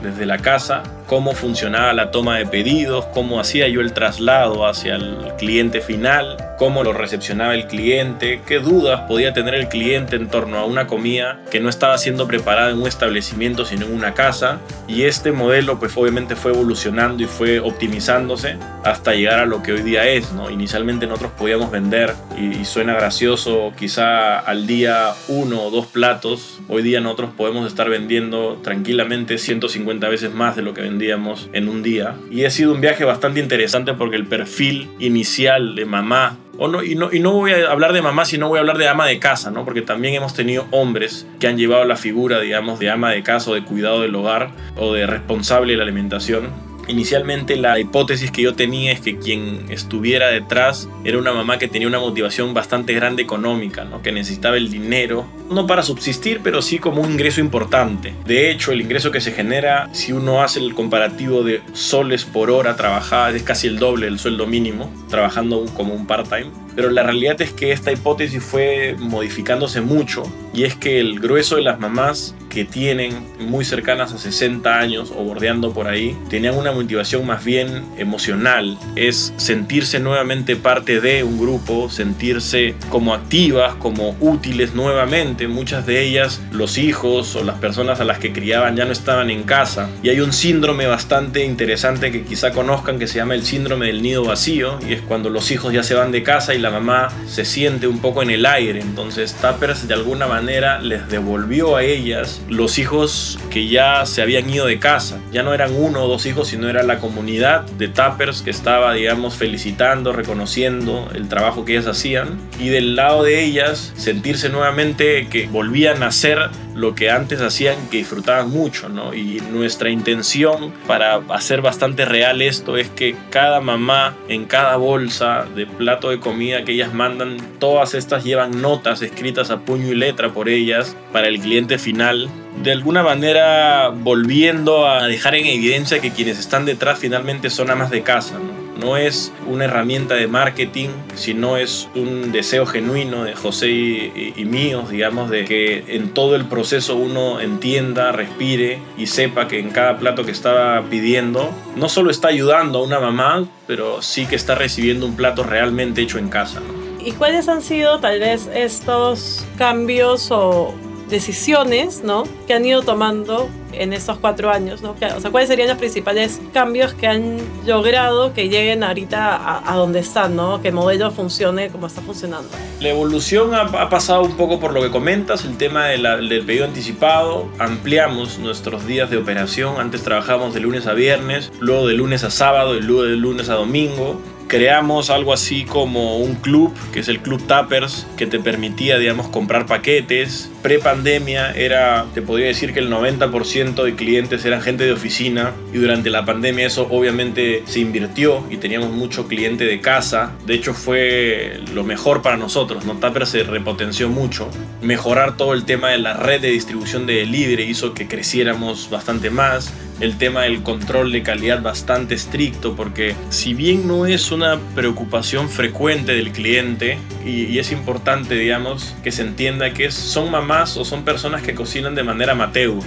desde 0.01 0.25
la 0.25 0.39
casa 0.39 0.81
cómo 1.13 1.35
funcionaba 1.35 1.93
la 1.93 2.09
toma 2.09 2.39
de 2.39 2.47
pedidos, 2.47 3.05
cómo 3.13 3.39
hacía 3.39 3.67
yo 3.67 3.81
el 3.81 3.93
traslado 3.93 4.65
hacia 4.65 4.95
el 4.95 5.15
cliente 5.37 5.79
final, 5.79 6.37
cómo 6.57 6.83
lo 6.83 6.91
recepcionaba 6.91 7.53
el 7.53 7.67
cliente, 7.67 8.41
qué 8.47 8.57
dudas 8.57 9.01
podía 9.01 9.31
tener 9.31 9.53
el 9.53 9.67
cliente 9.67 10.15
en 10.15 10.27
torno 10.27 10.57
a 10.57 10.65
una 10.65 10.87
comida 10.87 11.39
que 11.51 11.59
no 11.59 11.69
estaba 11.69 11.99
siendo 11.99 12.25
preparada 12.25 12.71
en 12.71 12.81
un 12.81 12.87
establecimiento 12.87 13.63
sino 13.63 13.85
en 13.85 13.93
una 13.93 14.15
casa 14.15 14.57
y 14.87 15.03
este 15.03 15.31
modelo 15.31 15.77
pues 15.77 15.95
obviamente 15.95 16.35
fue 16.35 16.51
evolucionando 16.51 17.21
y 17.21 17.27
fue 17.27 17.59
optimizándose 17.59 18.57
hasta 18.83 19.13
llegar 19.13 19.37
a 19.37 19.45
lo 19.45 19.61
que 19.61 19.73
hoy 19.73 19.83
día 19.83 20.07
es, 20.07 20.31
¿no? 20.33 20.49
Inicialmente 20.49 21.05
nosotros 21.05 21.33
podíamos 21.37 21.69
vender 21.69 22.15
y, 22.35 22.57
y 22.57 22.65
suena 22.65 22.95
gracioso 22.95 23.71
quizá 23.77 24.39
al 24.39 24.65
día 24.65 25.13
uno 25.27 25.61
o 25.61 25.69
dos 25.69 25.85
platos, 25.85 26.59
hoy 26.69 26.81
día 26.81 27.01
nosotros 27.01 27.29
podemos 27.37 27.67
estar 27.67 27.87
vendiendo 27.87 28.59
tranquilamente 28.63 29.37
150 29.37 30.09
veces 30.09 30.33
más 30.33 30.55
de 30.55 30.63
lo 30.63 30.73
que 30.73 30.81
vendíamos 30.81 31.02
vendíamos 31.03 31.49
en 31.51 31.67
un 31.67 31.83
día. 31.83 32.15
Y 32.31 32.45
ha 32.45 32.49
sido 32.49 32.71
un 32.71 32.79
viaje 32.79 33.03
bastante 33.03 33.41
interesante 33.41 33.93
porque 33.93 34.15
el 34.15 34.25
perfil 34.25 34.87
inicial 34.99 35.75
de 35.75 35.85
mamá 35.85 36.37
o 36.57 36.67
no, 36.69 36.81
y, 36.83 36.95
no, 36.95 37.11
y 37.11 37.19
no 37.19 37.33
voy 37.33 37.51
a 37.51 37.71
hablar 37.71 37.91
de 37.91 38.01
mamá, 38.01 38.23
sino 38.25 38.47
voy 38.47 38.57
a 38.57 38.61
hablar 38.61 38.77
de 38.77 38.87
ama 38.87 39.05
de 39.05 39.19
casa, 39.19 39.51
¿no? 39.51 39.65
Porque 39.65 39.81
también 39.81 40.13
hemos 40.13 40.33
tenido 40.33 40.65
hombres 40.71 41.27
que 41.39 41.47
han 41.47 41.57
llevado 41.57 41.83
la 41.83 41.97
figura, 41.97 42.39
digamos, 42.39 42.79
de 42.79 42.89
ama 42.89 43.11
de 43.11 43.21
casa 43.21 43.51
o 43.51 43.53
de 43.53 43.63
cuidado 43.63 44.01
del 44.01 44.15
hogar 44.15 44.51
o 44.77 44.93
de 44.93 45.05
responsable 45.05 45.73
de 45.73 45.77
la 45.77 45.83
alimentación 45.83 46.72
Inicialmente 46.87 47.55
la 47.55 47.79
hipótesis 47.79 48.31
que 48.31 48.41
yo 48.41 48.55
tenía 48.55 48.91
es 48.91 48.99
que 48.99 49.17
quien 49.17 49.65
estuviera 49.69 50.27
detrás 50.27 50.89
era 51.03 51.17
una 51.17 51.33
mamá 51.33 51.57
que 51.57 51.67
tenía 51.67 51.87
una 51.87 51.99
motivación 51.99 52.53
bastante 52.53 52.93
grande 52.93 53.23
económica, 53.23 53.85
¿no? 53.85 54.01
que 54.01 54.11
necesitaba 54.11 54.57
el 54.57 54.69
dinero, 54.69 55.25
no 55.49 55.65
para 55.65 55.83
subsistir, 55.83 56.41
pero 56.43 56.61
sí 56.61 56.79
como 56.79 57.01
un 57.01 57.11
ingreso 57.11 57.39
importante. 57.39 58.13
De 58.25 58.51
hecho, 58.51 58.71
el 58.71 58.81
ingreso 58.81 59.11
que 59.11 59.21
se 59.21 59.31
genera, 59.31 59.89
si 59.93 60.11
uno 60.11 60.41
hace 60.41 60.59
el 60.59 60.73
comparativo 60.73 61.43
de 61.43 61.61
soles 61.73 62.25
por 62.25 62.49
hora 62.49 62.75
trabajada, 62.75 63.31
es 63.31 63.43
casi 63.43 63.67
el 63.67 63.79
doble 63.79 64.05
del 64.07 64.19
sueldo 64.19 64.45
mínimo, 64.45 64.91
trabajando 65.09 65.65
como 65.73 65.93
un 65.93 66.05
part-time. 66.05 66.51
Pero 66.75 66.89
la 66.89 67.03
realidad 67.03 67.41
es 67.41 67.51
que 67.51 67.71
esta 67.71 67.91
hipótesis 67.91 68.43
fue 68.43 68.95
modificándose 68.99 69.81
mucho 69.81 70.23
y 70.53 70.63
es 70.63 70.75
que 70.75 70.99
el 70.99 71.19
grueso 71.19 71.55
de 71.55 71.63
las 71.63 71.79
mamás 71.79 72.35
que 72.53 72.63
tienen 72.65 73.25
muy 73.39 73.65
cercanas 73.65 74.13
a 74.13 74.19
60 74.19 74.79
años 74.79 75.11
o 75.11 75.23
bordeando 75.23 75.73
por 75.73 75.87
ahí, 75.87 76.15
tenían 76.29 76.55
una 76.55 76.71
motivación 76.71 77.25
más 77.25 77.43
bien 77.43 77.83
emocional, 77.97 78.77
es 78.95 79.33
sentirse 79.37 79.99
nuevamente 79.99 80.55
parte 80.55 81.01
de 81.01 81.23
un 81.23 81.39
grupo, 81.39 81.89
sentirse 81.89 82.75
como 82.89 83.15
activas, 83.15 83.73
como 83.75 84.15
útiles 84.19 84.75
nuevamente, 84.75 85.47
muchas 85.47 85.87
de 85.87 86.03
ellas 86.03 86.41
los 86.51 86.77
hijos 86.77 87.35
o 87.35 87.43
las 87.43 87.57
personas 87.57 87.99
a 87.99 88.03
las 88.03 88.19
que 88.19 88.31
criaban 88.31 88.75
ya 88.75 88.85
no 88.85 88.91
estaban 88.91 89.31
en 89.31 89.43
casa. 89.43 89.89
Y 90.03 90.09
hay 90.09 90.19
un 90.19 90.31
síndrome 90.31 90.85
bastante 90.85 91.43
interesante 91.43 92.11
que 92.11 92.23
quizá 92.23 92.51
conozcan 92.51 92.99
que 92.99 93.07
se 93.07 93.15
llama 93.15 93.33
el 93.33 93.43
síndrome 93.43 93.87
del 93.87 94.03
nido 94.03 94.25
vacío 94.25 94.77
y 94.87 94.93
es 94.93 95.01
cuando 95.01 95.31
los 95.31 95.49
hijos 95.49 95.73
ya 95.73 95.81
se 95.81 95.95
van 95.95 96.11
de 96.11 96.21
casa 96.21 96.53
y 96.53 96.59
la 96.63 96.71
mamá 96.71 97.09
se 97.27 97.45
siente 97.45 97.87
un 97.87 97.99
poco 97.99 98.23
en 98.23 98.29
el 98.29 98.45
aire, 98.45 98.79
entonces 98.79 99.33
Tappers 99.33 99.87
de 99.87 99.93
alguna 99.93 100.27
manera 100.27 100.79
les 100.79 101.07
devolvió 101.09 101.75
a 101.75 101.83
ellas 101.83 102.41
los 102.49 102.79
hijos 102.79 103.37
que 103.49 103.67
ya 103.67 104.05
se 104.05 104.21
habían 104.21 104.49
ido 104.49 104.65
de 104.65 104.79
casa. 104.79 105.19
Ya 105.31 105.43
no 105.43 105.53
eran 105.53 105.75
uno 105.75 106.03
o 106.03 106.07
dos 106.07 106.25
hijos, 106.25 106.47
sino 106.47 106.69
era 106.69 106.83
la 106.83 106.99
comunidad 106.99 107.63
de 107.63 107.89
tappers 107.89 108.41
que 108.41 108.49
estaba, 108.49 108.93
digamos, 108.93 109.35
felicitando, 109.35 110.13
reconociendo 110.13 111.09
el 111.13 111.27
trabajo 111.27 111.65
que 111.65 111.73
ellas 111.73 111.87
hacían. 111.87 112.39
Y 112.59 112.69
del 112.69 112.95
lado 112.95 113.23
de 113.23 113.43
ellas, 113.43 113.91
sentirse 113.95 114.49
nuevamente 114.49 115.27
que 115.27 115.47
volvían 115.47 116.01
a 116.01 116.11
ser 116.11 116.49
lo 116.75 116.95
que 116.95 117.09
antes 117.09 117.41
hacían, 117.41 117.75
que 117.89 117.97
disfrutaban 117.97 118.49
mucho, 118.49 118.89
¿no? 118.89 119.13
Y 119.13 119.41
nuestra 119.51 119.89
intención 119.89 120.73
para 120.87 121.15
hacer 121.29 121.61
bastante 121.61 122.05
real 122.05 122.41
esto 122.41 122.77
es 122.77 122.89
que 122.89 123.15
cada 123.29 123.61
mamá 123.61 124.15
en 124.27 124.45
cada 124.45 124.75
bolsa 124.77 125.45
de 125.55 125.65
plato 125.65 126.09
de 126.09 126.19
comida 126.19 126.63
que 126.63 126.73
ellas 126.73 126.93
mandan, 126.93 127.37
todas 127.59 127.93
estas 127.93 128.23
llevan 128.23 128.61
notas 128.61 129.01
escritas 129.01 129.49
a 129.49 129.59
puño 129.59 129.87
y 129.87 129.95
letra 129.95 130.29
por 130.29 130.49
ellas 130.49 130.95
para 131.11 131.27
el 131.27 131.39
cliente 131.39 131.77
final 131.77 132.29
de 132.61 132.71
alguna 132.71 133.03
manera 133.03 133.89
volviendo 133.89 134.87
a 134.87 135.07
dejar 135.07 135.35
en 135.35 135.45
evidencia 135.45 135.99
que 135.99 136.11
quienes 136.11 136.39
están 136.39 136.65
detrás 136.65 136.99
finalmente 136.99 137.49
son 137.49 137.71
amas 137.71 137.89
de 137.89 138.03
casa. 138.03 138.35
¿no? 138.35 138.62
Es 138.97 139.31
una 139.47 139.65
herramienta 139.65 140.15
de 140.15 140.27
marketing, 140.27 140.89
sino 141.15 141.57
es 141.57 141.87
un 141.95 142.31
deseo 142.31 142.65
genuino 142.65 143.23
de 143.23 143.33
José 143.33 143.69
y, 143.69 144.33
y, 144.35 144.45
mío, 144.45 144.85
digamos, 144.89 145.29
de 145.29 145.45
que 145.45 145.83
en 145.87 146.13
todo 146.13 146.35
el 146.35 146.45
proceso 146.45 146.95
uno 146.95 147.39
entienda, 147.39 148.11
respire 148.11 148.79
y 148.97 149.07
sepa 149.07 149.47
que 149.47 149.59
en 149.59 149.69
cada 149.69 149.97
plato 149.97 150.25
que 150.25 150.31
estaba 150.31 150.81
pidiendo 150.89 151.51
no 151.75 151.89
solo 151.89 152.11
está 152.11 152.29
ayudando 152.29 152.79
a 152.79 152.83
una 152.83 152.99
mamá, 152.99 153.45
pero 153.67 154.01
sí 154.01 154.25
que 154.25 154.35
está 154.35 154.55
recibiendo 154.55 155.05
un 155.05 155.15
plato 155.15 155.43
realmente 155.43 156.01
hecho 156.01 156.17
en 156.17 156.29
casa. 156.29 156.61
¿Y 156.99 157.11
cuáles 157.13 157.49
han 157.49 157.61
sido 157.61 157.99
tal 157.99 158.19
vez 158.19 158.49
estos 158.53 159.45
cambios 159.57 160.29
o 160.31 160.73
decisiones 161.13 162.03
¿no? 162.03 162.23
que 162.47 162.53
han 162.53 162.65
ido 162.65 162.81
tomando 162.81 163.47
en 163.71 163.93
estos 163.93 164.17
cuatro 164.17 164.49
años? 164.49 164.81
¿no? 164.81 164.91
O 164.91 164.97
sea, 164.97 165.31
¿cuáles 165.31 165.47
serían 165.47 165.69
los 165.69 165.77
principales 165.77 166.41
cambios 166.51 166.93
que 166.93 167.07
han 167.07 167.37
logrado 167.65 168.33
que 168.33 168.49
lleguen 168.49 168.83
ahorita 168.83 169.35
a, 169.35 169.71
a 169.71 169.75
donde 169.77 169.99
están, 169.99 170.35
¿no? 170.35 170.61
que 170.61 170.69
el 170.69 170.73
modelo 170.73 171.11
funcione 171.11 171.69
como 171.69 171.87
está 171.87 172.01
funcionando? 172.01 172.49
La 172.79 172.89
evolución 172.89 173.53
ha, 173.53 173.89
pasado 173.89 174.23
un 174.23 174.35
poco 174.35 174.59
por 174.59 174.73
lo 174.73 174.81
que 174.81 174.89
comentas, 174.89 175.45
el 175.45 175.55
tema 175.55 175.85
del 175.85 176.43
pedido 176.45 176.65
anticipado, 176.65 177.47
ampliamos 177.59 178.39
nuestros 178.39 178.87
días 178.87 179.09
de 179.11 179.17
operación, 179.17 179.79
antes 179.79 180.01
trabajábamos 180.01 180.53
de 180.55 180.61
lunes 180.61 180.87
a 180.87 180.93
viernes, 180.93 181.51
luego 181.59 181.87
de 181.87 181.93
lunes 181.93 182.23
a 182.23 182.31
sábado 182.31 182.75
y 182.75 182.81
luego 182.81 183.03
de 183.03 183.15
lunes 183.15 183.49
a 183.49 183.53
domingo 183.53 184.19
creamos 184.53 185.09
algo 185.09 185.33
así 185.33 185.65
como 185.65 186.17
un 186.17 186.35
club, 186.35 186.71
que 186.91 186.99
es 186.99 187.07
el 187.07 187.21
Club 187.21 187.41
Tappers, 187.47 188.05
que 188.17 188.27
te 188.27 188.39
permitía, 188.39 188.99
digamos, 188.99 189.27
comprar 189.29 189.65
paquetes. 189.65 190.51
Pre-pandemia 190.63 191.51
era, 191.51 192.05
te 192.13 192.21
podría 192.21 192.47
decir 192.47 192.73
que 192.73 192.79
el 192.79 192.89
90% 192.89 193.83
de 193.83 193.95
clientes 193.95 194.45
eran 194.45 194.61
gente 194.61 194.85
de 194.85 194.93
oficina 194.93 195.51
y 195.73 195.77
durante 195.77 196.09
la 196.09 196.23
pandemia 196.23 196.65
eso 196.65 196.87
obviamente 196.89 197.63
se 197.65 197.81
invirtió 197.81 198.47
y 198.49 198.55
teníamos 198.55 198.91
mucho 198.91 199.27
cliente 199.27 199.65
de 199.65 199.81
casa. 199.81 200.31
De 200.45 200.53
hecho 200.53 200.73
fue 200.73 201.59
lo 201.73 201.83
mejor 201.83 202.21
para 202.21 202.37
nosotros, 202.37 202.85
¿no? 202.85 202.93
Tappers 202.95 203.29
se 203.29 203.43
repotenció 203.43 204.07
mucho. 204.07 204.49
Mejorar 204.81 205.35
todo 205.35 205.53
el 205.53 205.65
tema 205.65 205.89
de 205.89 205.97
la 205.97 206.13
red 206.13 206.39
de 206.39 206.51
distribución 206.51 207.05
de 207.07 207.15
delivery 207.15 207.63
hizo 207.63 207.93
que 207.93 208.07
creciéramos 208.07 208.89
bastante 208.89 209.29
más 209.29 209.73
el 209.99 210.17
tema 210.17 210.41
del 210.41 210.63
control 210.63 211.11
de 211.11 211.23
calidad 211.23 211.61
bastante 211.61 212.15
estricto 212.15 212.75
porque 212.75 213.15
si 213.29 213.53
bien 213.53 213.87
no 213.87 214.05
es 214.05 214.31
una 214.31 214.59
preocupación 214.75 215.49
frecuente 215.49 216.13
del 216.13 216.31
cliente 216.31 216.97
y, 217.23 217.43
y, 217.45 217.59
es 217.59 217.71
importante 217.71 218.35
digamos 218.35 218.95
que 219.03 219.11
se 219.11 219.21
entienda 219.21 219.73
que 219.73 219.91
son 219.91 220.31
mamás 220.31 220.52
o 220.53 220.85
son 220.85 221.03
personas 221.03 221.41
que 221.41 221.55
cocinan 221.55 221.95
de 221.95 222.03
manera 222.03 222.33
amateur. 222.33 222.79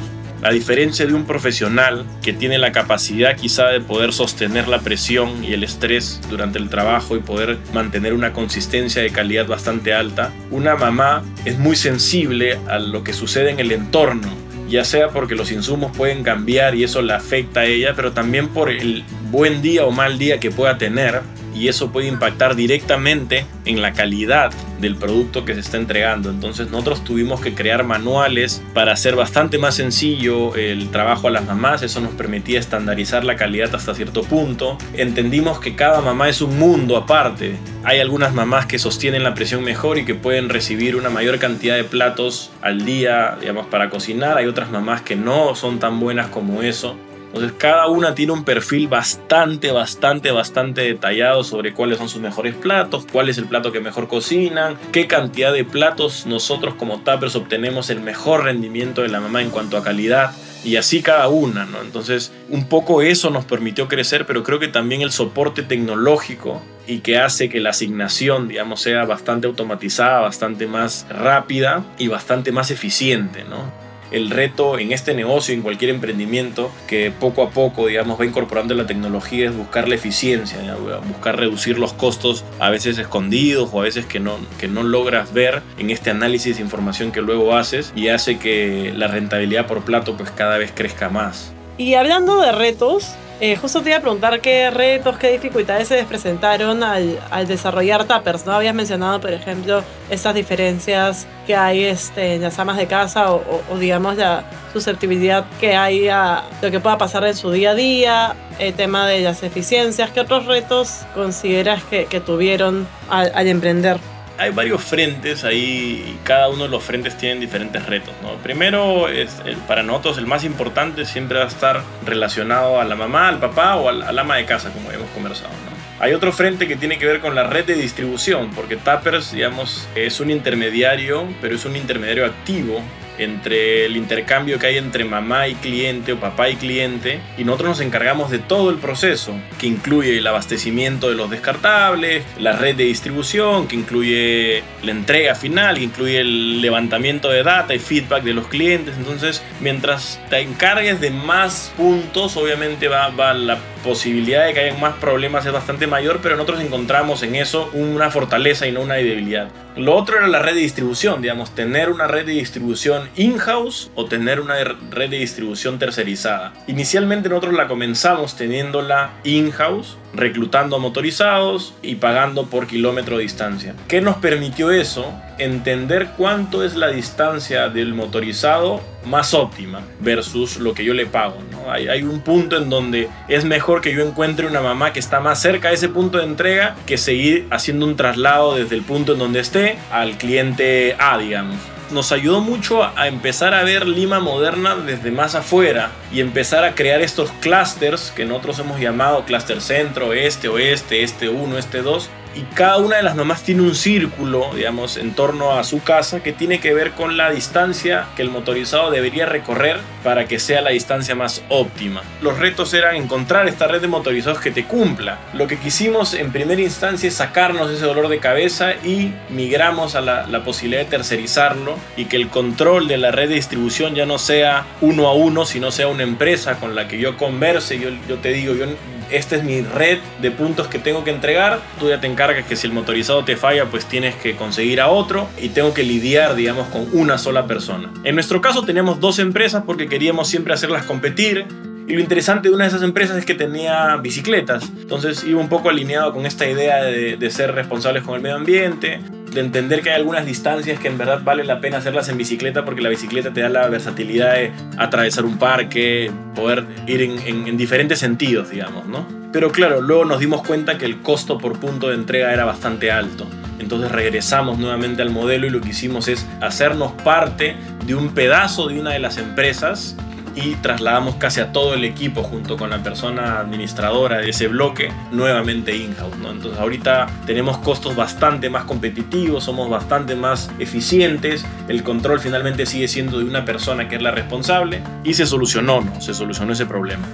A 0.42 0.50
diferencia 0.50 1.04
de 1.04 1.14
un 1.14 1.24
profesional 1.24 2.06
que 2.22 2.32
tiene 2.32 2.58
la 2.58 2.70
capacidad 2.70 3.34
quizá 3.34 3.68
de 3.68 3.80
poder 3.80 4.12
sostener 4.12 4.68
la 4.68 4.78
presión 4.80 5.42
y 5.42 5.52
el 5.52 5.64
estrés 5.64 6.20
durante 6.30 6.58
el 6.58 6.68
trabajo 6.68 7.16
y 7.16 7.20
poder 7.20 7.58
mantener 7.72 8.14
una 8.14 8.32
consistencia 8.32 9.02
de 9.02 9.10
calidad 9.10 9.48
bastante 9.48 9.92
alta, 9.92 10.32
una 10.52 10.76
mamá 10.76 11.24
es 11.44 11.58
muy 11.58 11.74
sensible 11.74 12.56
a 12.68 12.78
lo 12.78 13.02
que 13.02 13.12
sucede 13.12 13.50
en 13.50 13.58
el 13.58 13.72
entorno 13.72 14.46
ya 14.68 14.84
sea 14.84 15.10
porque 15.10 15.36
los 15.36 15.52
insumos 15.52 15.96
pueden 15.96 16.24
cambiar 16.24 16.74
y 16.74 16.82
eso 16.82 17.00
la 17.00 17.16
afecta 17.16 17.60
a 17.60 17.66
ella, 17.66 17.92
pero 17.94 18.10
también 18.10 18.48
por 18.48 18.68
el 18.68 19.04
buen 19.30 19.62
día 19.62 19.84
o 19.84 19.92
mal 19.92 20.18
día 20.18 20.40
que 20.40 20.50
pueda 20.50 20.76
tener 20.76 21.22
y 21.56 21.68
eso 21.68 21.90
puede 21.90 22.08
impactar 22.08 22.54
directamente 22.54 23.46
en 23.64 23.80
la 23.80 23.92
calidad 23.92 24.52
del 24.80 24.96
producto 24.96 25.46
que 25.46 25.54
se 25.54 25.60
está 25.60 25.78
entregando. 25.78 26.28
Entonces 26.28 26.70
nosotros 26.70 27.02
tuvimos 27.02 27.40
que 27.40 27.54
crear 27.54 27.82
manuales 27.82 28.62
para 28.74 28.92
hacer 28.92 29.16
bastante 29.16 29.56
más 29.56 29.74
sencillo 29.74 30.54
el 30.54 30.90
trabajo 30.90 31.28
a 31.28 31.30
las 31.30 31.46
mamás, 31.46 31.82
eso 31.82 32.00
nos 32.00 32.12
permitía 32.12 32.60
estandarizar 32.60 33.24
la 33.24 33.36
calidad 33.36 33.74
hasta 33.74 33.94
cierto 33.94 34.22
punto. 34.22 34.76
Entendimos 34.94 35.58
que 35.58 35.74
cada 35.74 36.00
mamá 36.02 36.28
es 36.28 36.42
un 36.42 36.58
mundo 36.58 36.96
aparte. 36.96 37.56
Hay 37.84 38.00
algunas 38.00 38.34
mamás 38.34 38.66
que 38.66 38.78
sostienen 38.78 39.22
la 39.22 39.34
presión 39.34 39.64
mejor 39.64 39.96
y 39.96 40.04
que 40.04 40.14
pueden 40.14 40.48
recibir 40.48 40.96
una 40.96 41.08
mayor 41.08 41.38
cantidad 41.38 41.76
de 41.76 41.84
platos 41.84 42.50
al 42.60 42.84
día, 42.84 43.38
digamos, 43.40 43.66
para 43.66 43.88
cocinar. 43.88 44.36
Hay 44.36 44.46
otras 44.46 44.70
mamás 44.70 45.02
que 45.02 45.16
no 45.16 45.54
son 45.54 45.78
tan 45.78 46.00
buenas 46.00 46.26
como 46.26 46.62
eso. 46.62 46.96
Entonces 47.26 47.52
cada 47.58 47.88
una 47.88 48.14
tiene 48.14 48.32
un 48.32 48.44
perfil 48.44 48.88
bastante, 48.88 49.70
bastante, 49.70 50.30
bastante 50.30 50.82
detallado 50.82 51.44
sobre 51.44 51.74
cuáles 51.74 51.98
son 51.98 52.08
sus 52.08 52.20
mejores 52.20 52.54
platos, 52.54 53.06
cuál 53.10 53.28
es 53.28 53.38
el 53.38 53.46
plato 53.46 53.72
que 53.72 53.80
mejor 53.80 54.08
cocinan, 54.08 54.78
qué 54.92 55.06
cantidad 55.06 55.52
de 55.52 55.64
platos 55.64 56.26
nosotros 56.26 56.74
como 56.74 57.00
tappers 57.00 57.36
obtenemos 57.36 57.90
el 57.90 58.00
mejor 58.00 58.44
rendimiento 58.44 59.02
de 59.02 59.08
la 59.08 59.20
mamá 59.20 59.42
en 59.42 59.50
cuanto 59.50 59.76
a 59.76 59.82
calidad. 59.82 60.32
Y 60.64 60.76
así 60.76 61.00
cada 61.00 61.28
una, 61.28 61.64
¿no? 61.64 61.80
Entonces, 61.80 62.32
un 62.48 62.68
poco 62.68 63.00
eso 63.00 63.30
nos 63.30 63.44
permitió 63.44 63.86
crecer, 63.86 64.26
pero 64.26 64.42
creo 64.42 64.58
que 64.58 64.66
también 64.66 65.00
el 65.00 65.12
soporte 65.12 65.62
tecnológico 65.62 66.60
y 66.88 66.98
que 67.00 67.18
hace 67.18 67.48
que 67.48 67.60
la 67.60 67.70
asignación, 67.70 68.48
digamos, 68.48 68.80
sea 68.80 69.04
bastante 69.04 69.46
automatizada, 69.46 70.20
bastante 70.20 70.66
más 70.66 71.06
rápida 71.08 71.84
y 71.98 72.08
bastante 72.08 72.50
más 72.50 72.72
eficiente, 72.72 73.44
¿no? 73.44 73.85
El 74.10 74.30
reto 74.30 74.78
en 74.78 74.92
este 74.92 75.14
negocio, 75.14 75.54
en 75.54 75.62
cualquier 75.62 75.90
emprendimiento 75.90 76.70
que 76.86 77.10
poco 77.10 77.42
a 77.42 77.50
poco, 77.50 77.86
digamos, 77.86 78.20
va 78.20 78.24
incorporando 78.24 78.74
la 78.74 78.86
tecnología 78.86 79.48
es 79.48 79.56
buscar 79.56 79.88
la 79.88 79.94
eficiencia, 79.94 80.58
buscar 81.06 81.38
reducir 81.38 81.78
los 81.78 81.92
costos 81.92 82.44
a 82.58 82.70
veces 82.70 82.98
escondidos 82.98 83.70
o 83.72 83.80
a 83.80 83.84
veces 83.84 84.06
que 84.06 84.20
no, 84.20 84.38
que 84.58 84.68
no 84.68 84.82
logras 84.82 85.32
ver 85.32 85.62
en 85.78 85.90
este 85.90 86.10
análisis 86.10 86.56
de 86.56 86.62
información 86.62 87.12
que 87.12 87.20
luego 87.20 87.56
haces 87.56 87.92
y 87.96 88.08
hace 88.08 88.38
que 88.38 88.92
la 88.94 89.08
rentabilidad 89.08 89.66
por 89.66 89.82
plato 89.82 90.16
pues 90.16 90.30
cada 90.30 90.58
vez 90.58 90.72
crezca 90.74 91.08
más. 91.08 91.52
Y 91.78 91.94
hablando 91.94 92.40
de 92.40 92.52
retos, 92.52 93.16
eh, 93.40 93.56
justo 93.56 93.82
te 93.82 93.90
iba 93.90 93.98
a 93.98 94.00
preguntar 94.00 94.40
qué 94.40 94.70
retos, 94.70 95.18
qué 95.18 95.30
dificultades 95.30 95.88
se 95.88 95.96
les 95.96 96.06
presentaron 96.06 96.82
al, 96.82 97.18
al, 97.30 97.46
desarrollar 97.46 98.04
tappers, 98.04 98.46
¿no? 98.46 98.52
Habías 98.52 98.74
mencionado, 98.74 99.20
por 99.20 99.32
ejemplo, 99.32 99.82
esas 100.08 100.34
diferencias 100.34 101.26
que 101.46 101.54
hay 101.54 101.84
este, 101.84 102.34
en 102.34 102.42
las 102.42 102.58
amas 102.58 102.78
de 102.78 102.86
casa 102.86 103.32
o, 103.32 103.62
o, 103.70 103.78
digamos 103.78 104.16
la 104.16 104.44
susceptibilidad 104.72 105.44
que 105.60 105.76
hay 105.76 106.08
a 106.08 106.44
lo 106.62 106.70
que 106.70 106.80
pueda 106.80 106.96
pasar 106.96 107.24
en 107.24 107.36
su 107.36 107.50
día 107.50 107.72
a 107.72 107.74
día, 107.74 108.36
el 108.58 108.72
tema 108.72 109.06
de 109.06 109.20
las 109.20 109.42
eficiencias. 109.42 110.10
¿Qué 110.10 110.20
otros 110.20 110.46
retos 110.46 111.04
consideras 111.14 111.84
que, 111.84 112.06
que 112.06 112.20
tuvieron 112.20 112.88
al, 113.10 113.32
al 113.34 113.46
emprender? 113.48 113.98
Hay 114.38 114.50
varios 114.50 114.82
frentes 114.82 115.44
ahí 115.44 116.04
y 116.14 116.18
cada 116.24 116.48
uno 116.48 116.64
de 116.64 116.68
los 116.68 116.82
frentes 116.82 117.16
tienen 117.16 117.40
diferentes 117.40 117.84
retos. 117.86 118.14
¿no? 118.22 118.34
Primero, 118.42 119.08
es 119.08 119.40
el, 119.44 119.56
para 119.56 119.82
nosotros 119.82 120.18
el 120.18 120.26
más 120.26 120.44
importante 120.44 121.04
siempre 121.04 121.38
va 121.38 121.44
a 121.44 121.48
estar 121.48 121.82
relacionado 122.04 122.80
a 122.80 122.84
la 122.84 122.94
mamá, 122.94 123.28
al 123.28 123.38
papá 123.38 123.76
o 123.76 123.88
al, 123.88 124.02
al 124.02 124.18
ama 124.18 124.36
de 124.36 124.44
casa, 124.44 124.70
como 124.70 124.90
hemos 124.90 125.08
conversado. 125.10 125.50
¿no? 125.50 125.76
Hay 126.04 126.12
otro 126.12 126.32
frente 126.32 126.68
que 126.68 126.76
tiene 126.76 126.98
que 126.98 127.06
ver 127.06 127.20
con 127.20 127.34
la 127.34 127.44
red 127.44 127.64
de 127.64 127.74
distribución, 127.74 128.50
porque 128.54 128.76
Tappers, 128.76 129.32
digamos, 129.32 129.88
es 129.94 130.20
un 130.20 130.30
intermediario, 130.30 131.26
pero 131.40 131.54
es 131.54 131.64
un 131.64 131.74
intermediario 131.74 132.26
activo 132.26 132.82
entre 133.18 133.86
el 133.86 133.96
intercambio 133.96 134.58
que 134.58 134.66
hay 134.66 134.76
entre 134.76 135.04
mamá 135.04 135.48
y 135.48 135.54
cliente 135.54 136.12
o 136.12 136.20
papá 136.20 136.48
y 136.50 136.56
cliente 136.56 137.20
y 137.38 137.44
nosotros 137.44 137.70
nos 137.70 137.80
encargamos 137.80 138.30
de 138.30 138.38
todo 138.38 138.70
el 138.70 138.76
proceso 138.76 139.34
que 139.58 139.66
incluye 139.66 140.18
el 140.18 140.26
abastecimiento 140.26 141.08
de 141.08 141.14
los 141.14 141.30
descartables, 141.30 142.24
la 142.38 142.52
red 142.52 142.76
de 142.76 142.84
distribución, 142.84 143.66
que 143.68 143.76
incluye 143.76 144.62
la 144.82 144.92
entrega 144.92 145.34
final, 145.34 145.76
que 145.76 145.84
incluye 145.84 146.20
el 146.20 146.60
levantamiento 146.60 147.30
de 147.30 147.42
data 147.42 147.74
y 147.74 147.78
feedback 147.78 148.22
de 148.22 148.34
los 148.34 148.46
clientes. 148.48 148.94
Entonces, 148.96 149.42
mientras 149.60 150.20
te 150.30 150.40
encargues 150.40 151.00
de 151.00 151.10
más 151.10 151.72
puntos, 151.76 152.36
obviamente 152.36 152.88
va, 152.88 153.08
va 153.08 153.34
la 153.34 153.58
posibilidad 153.86 154.44
de 154.44 154.52
que 154.52 154.60
haya 154.60 154.78
más 154.78 154.96
problemas 154.96 155.46
es 155.46 155.52
bastante 155.52 155.86
mayor, 155.86 156.18
pero 156.22 156.36
nosotros 156.36 156.60
encontramos 156.60 157.22
en 157.22 157.36
eso 157.36 157.70
una 157.72 158.10
fortaleza 158.10 158.66
y 158.66 158.72
no 158.72 158.82
una 158.82 158.94
debilidad. 158.94 159.48
Lo 159.76 159.94
otro 159.94 160.16
era 160.16 160.26
la 160.26 160.40
red 160.40 160.54
de 160.54 160.60
distribución, 160.60 161.22
digamos, 161.22 161.54
tener 161.54 161.90
una 161.90 162.06
red 162.06 162.26
de 162.26 162.32
distribución 162.32 163.08
in-house 163.16 163.90
o 163.94 164.06
tener 164.06 164.40
una 164.40 164.56
red 164.90 165.10
de 165.10 165.18
distribución 165.18 165.78
tercerizada. 165.78 166.52
Inicialmente 166.66 167.28
nosotros 167.28 167.54
la 167.54 167.68
comenzamos 167.68 168.36
teniéndola 168.36 169.12
in-house, 169.22 169.96
reclutando 170.16 170.78
motorizados 170.78 171.74
y 171.82 171.96
pagando 171.96 172.46
por 172.46 172.66
kilómetro 172.66 173.16
de 173.18 173.22
distancia. 173.22 173.74
¿Qué 173.88 174.00
nos 174.00 174.16
permitió 174.16 174.70
eso? 174.70 175.12
Entender 175.38 176.08
cuánto 176.16 176.64
es 176.64 176.74
la 176.74 176.88
distancia 176.88 177.68
del 177.68 177.94
motorizado 177.94 178.80
más 179.04 179.34
óptima 179.34 179.82
versus 180.00 180.56
lo 180.56 180.74
que 180.74 180.84
yo 180.84 180.94
le 180.94 181.06
pago. 181.06 181.36
¿no? 181.50 181.70
Hay, 181.70 182.02
un 182.02 182.20
punto 182.20 182.56
en 182.56 182.70
donde 182.70 183.08
es 183.28 183.44
mejor 183.44 183.80
que 183.80 183.94
yo 183.94 184.02
encuentre 184.02 184.46
una 184.46 184.60
mamá 184.60 184.92
que 184.92 184.98
está 184.98 185.20
más 185.20 185.40
cerca 185.40 185.68
de 185.68 185.74
ese 185.74 185.88
punto 185.88 186.18
de 186.18 186.24
entrega 186.24 186.74
que 186.86 186.98
seguir 186.98 187.46
haciendo 187.50 187.86
un 187.86 187.96
traslado 187.96 188.56
desde 188.56 188.74
el 188.74 188.82
punto 188.82 189.12
en 189.12 189.18
donde 189.18 189.40
esté 189.40 189.78
al 189.92 190.16
cliente 190.18 190.96
A, 190.98 191.18
digamos 191.18 191.56
nos 191.90 192.12
ayudó 192.12 192.40
mucho 192.40 192.84
a 192.84 193.08
empezar 193.08 193.54
a 193.54 193.62
ver 193.62 193.86
Lima 193.86 194.20
moderna 194.20 194.74
desde 194.76 195.10
más 195.10 195.34
afuera 195.34 195.90
y 196.12 196.20
empezar 196.20 196.64
a 196.64 196.74
crear 196.74 197.00
estos 197.00 197.30
clusters 197.40 198.10
que 198.10 198.24
nosotros 198.24 198.58
hemos 198.58 198.80
llamado 198.80 199.24
cluster 199.24 199.60
centro, 199.60 200.12
este, 200.12 200.48
oeste, 200.48 201.02
este 201.02 201.28
1, 201.28 201.58
este 201.58 201.82
2, 201.82 202.10
y 202.36 202.42
cada 202.54 202.76
una 202.76 202.96
de 202.96 203.02
las 203.02 203.16
mamás 203.16 203.42
tiene 203.42 203.62
un 203.62 203.74
círculo, 203.74 204.50
digamos, 204.54 204.98
en 204.98 205.14
torno 205.14 205.52
a 205.52 205.64
su 205.64 205.82
casa 205.82 206.22
que 206.22 206.34
tiene 206.34 206.60
que 206.60 206.74
ver 206.74 206.90
con 206.92 207.16
la 207.16 207.30
distancia 207.30 208.06
que 208.14 208.20
el 208.20 208.28
motorizado 208.28 208.90
debería 208.90 209.24
recorrer 209.24 209.78
para 210.04 210.26
que 210.26 210.38
sea 210.38 210.60
la 210.60 210.70
distancia 210.70 211.14
más 211.14 211.42
óptima. 211.48 212.02
Los 212.20 212.38
retos 212.38 212.74
eran 212.74 212.94
encontrar 212.96 213.48
esta 213.48 213.66
red 213.66 213.80
de 213.80 213.88
motorizados 213.88 214.40
que 214.40 214.50
te 214.50 214.64
cumpla. 214.64 215.18
Lo 215.32 215.46
que 215.46 215.58
quisimos 215.58 216.12
en 216.12 216.30
primera 216.30 216.60
instancia 216.60 217.08
es 217.08 217.14
sacarnos 217.14 217.70
ese 217.70 217.86
dolor 217.86 218.08
de 218.08 218.18
cabeza 218.18 218.74
y 218.84 219.14
migramos 219.30 219.94
a 219.94 220.02
la, 220.02 220.26
posibilidad 220.44 220.82
de 220.82 220.90
tercerizarlo 220.90 221.76
y 221.96 222.04
que 222.04 222.16
el 222.16 222.28
control 222.28 222.86
de 222.86 222.98
la 222.98 223.10
red 223.10 223.30
de 223.30 223.36
distribución 223.36 223.94
ya 223.94 224.04
no 224.04 224.18
sea 224.18 224.66
uno 224.82 225.08
a 225.08 225.14
uno, 225.14 225.46
sino 225.46 225.70
sea 225.70 225.88
una 225.88 226.02
empresa 226.02 226.56
con 226.60 226.74
la 226.74 226.86
que 226.86 226.98
yo 226.98 227.16
converse, 227.16 227.78
yo, 227.78 227.88
yo 228.06 228.18
te 228.18 228.28
digo, 228.28 228.54
yo 228.54 228.66
esta 229.10 229.36
es 229.36 229.44
mi 229.44 229.62
red 229.62 229.98
de 230.20 230.30
puntos 230.30 230.68
que 230.68 230.78
tengo 230.78 231.04
que 231.04 231.10
entregar, 231.10 231.60
tú 231.78 231.88
ya 231.88 232.00
te 232.00 232.06
encargas 232.06 232.44
que 232.46 232.56
si 232.56 232.66
el 232.66 232.72
motorizado 232.72 233.24
te 233.24 233.36
falla, 233.36 233.66
pues 233.66 233.86
tienes 233.86 234.14
que 234.16 234.36
conseguir 234.36 234.80
a 234.80 234.88
otro 234.88 235.28
y 235.40 235.50
tengo 235.50 235.74
que 235.74 235.82
lidiar, 235.82 236.34
digamos, 236.34 236.68
con 236.68 236.88
una 236.92 237.18
sola 237.18 237.46
persona. 237.46 237.90
En 238.04 238.14
nuestro 238.14 238.40
caso 238.40 238.62
tenemos 238.62 239.00
dos 239.00 239.18
empresas 239.18 239.62
porque 239.66 239.88
queríamos 239.88 240.28
siempre 240.28 240.54
hacerlas 240.54 240.84
competir, 240.84 241.46
y 241.88 241.92
lo 241.92 242.00
interesante 242.00 242.48
de 242.48 242.54
una 242.54 242.64
de 242.64 242.68
esas 242.68 242.82
empresas 242.82 243.16
es 243.16 243.24
que 243.24 243.34
tenía 243.34 243.96
bicicletas. 243.96 244.64
Entonces 244.80 245.22
iba 245.22 245.40
un 245.40 245.48
poco 245.48 245.70
alineado 245.70 246.12
con 246.12 246.26
esta 246.26 246.44
idea 246.44 246.82
de, 246.82 247.16
de, 247.16 247.30
ser 247.30 247.52
responsables 247.52 248.02
con 248.02 248.16
el 248.16 248.22
medio 248.22 248.34
ambiente, 248.34 249.00
de 249.36 249.42
entender 249.42 249.82
que 249.82 249.90
hay 249.90 249.96
algunas 249.96 250.26
distancias 250.26 250.80
que 250.80 250.88
en 250.88 250.98
verdad 250.98 251.20
vale 251.22 251.44
la 251.44 251.60
pena 251.60 251.78
hacerlas 251.78 252.08
en 252.08 252.18
bicicleta 252.18 252.64
porque 252.64 252.80
la 252.80 252.88
bicicleta 252.88 253.32
te 253.32 253.40
da 253.42 253.48
la 253.48 253.68
versatilidad 253.68 254.34
de 254.34 254.50
atravesar 254.76 255.24
un 255.24 255.38
parque, 255.38 256.10
poder 256.34 256.64
ir 256.86 257.02
en, 257.02 257.18
en, 257.20 257.46
en 257.46 257.56
diferentes 257.56 257.98
sentidos, 257.98 258.50
digamos, 258.50 258.86
¿no? 258.86 259.06
Pero 259.32 259.52
claro, 259.52 259.80
luego 259.80 260.04
nos 260.04 260.20
dimos 260.20 260.42
cuenta 260.42 260.78
que 260.78 260.86
el 260.86 261.02
costo 261.02 261.38
por 261.38 261.58
punto 261.60 261.88
de 261.88 261.94
entrega 261.94 262.32
era 262.32 262.44
bastante 262.44 262.90
alto. 262.90 263.26
Entonces 263.58 263.90
regresamos 263.90 264.58
nuevamente 264.58 265.02
al 265.02 265.10
modelo 265.10 265.46
y 265.46 265.50
lo 265.50 265.60
que 265.60 265.70
hicimos 265.70 266.08
es 266.08 266.26
hacernos 266.40 266.92
parte 266.92 267.56
de 267.86 267.94
un 267.94 268.14
pedazo 268.14 268.68
de 268.68 268.80
una 268.80 268.92
de 268.92 268.98
las 268.98 269.18
empresas 269.18 269.96
y 270.36 270.54
trasladamos 270.56 271.16
casi 271.16 271.40
a 271.40 271.50
todo 271.50 271.74
el 271.74 271.84
equipo 271.84 272.22
junto 272.22 272.56
con 272.56 272.70
la 272.70 272.82
persona 272.82 273.40
administradora 273.40 274.18
de 274.18 274.30
ese 274.30 274.48
bloque 274.48 274.92
nuevamente 275.10 275.74
in-house. 275.74 276.16
¿no? 276.18 276.30
Entonces 276.30 276.60
ahorita 276.60 277.06
tenemos 277.26 277.58
costos 277.58 277.96
bastante 277.96 278.50
más 278.50 278.64
competitivos, 278.64 279.44
somos 279.44 279.68
bastante 279.70 280.14
más 280.14 280.50
eficientes, 280.58 281.44
el 281.68 281.82
control 281.82 282.20
finalmente 282.20 282.66
sigue 282.66 282.86
siendo 282.86 283.18
de 283.18 283.24
una 283.24 283.44
persona 283.44 283.88
que 283.88 283.96
es 283.96 284.02
la 284.02 284.10
responsable 284.10 284.82
y 285.02 285.14
se 285.14 285.26
solucionó, 285.26 285.80
¿no? 285.80 286.00
Se 286.00 286.12
solucionó 286.12 286.52
ese 286.52 286.66
problema. 286.66 287.06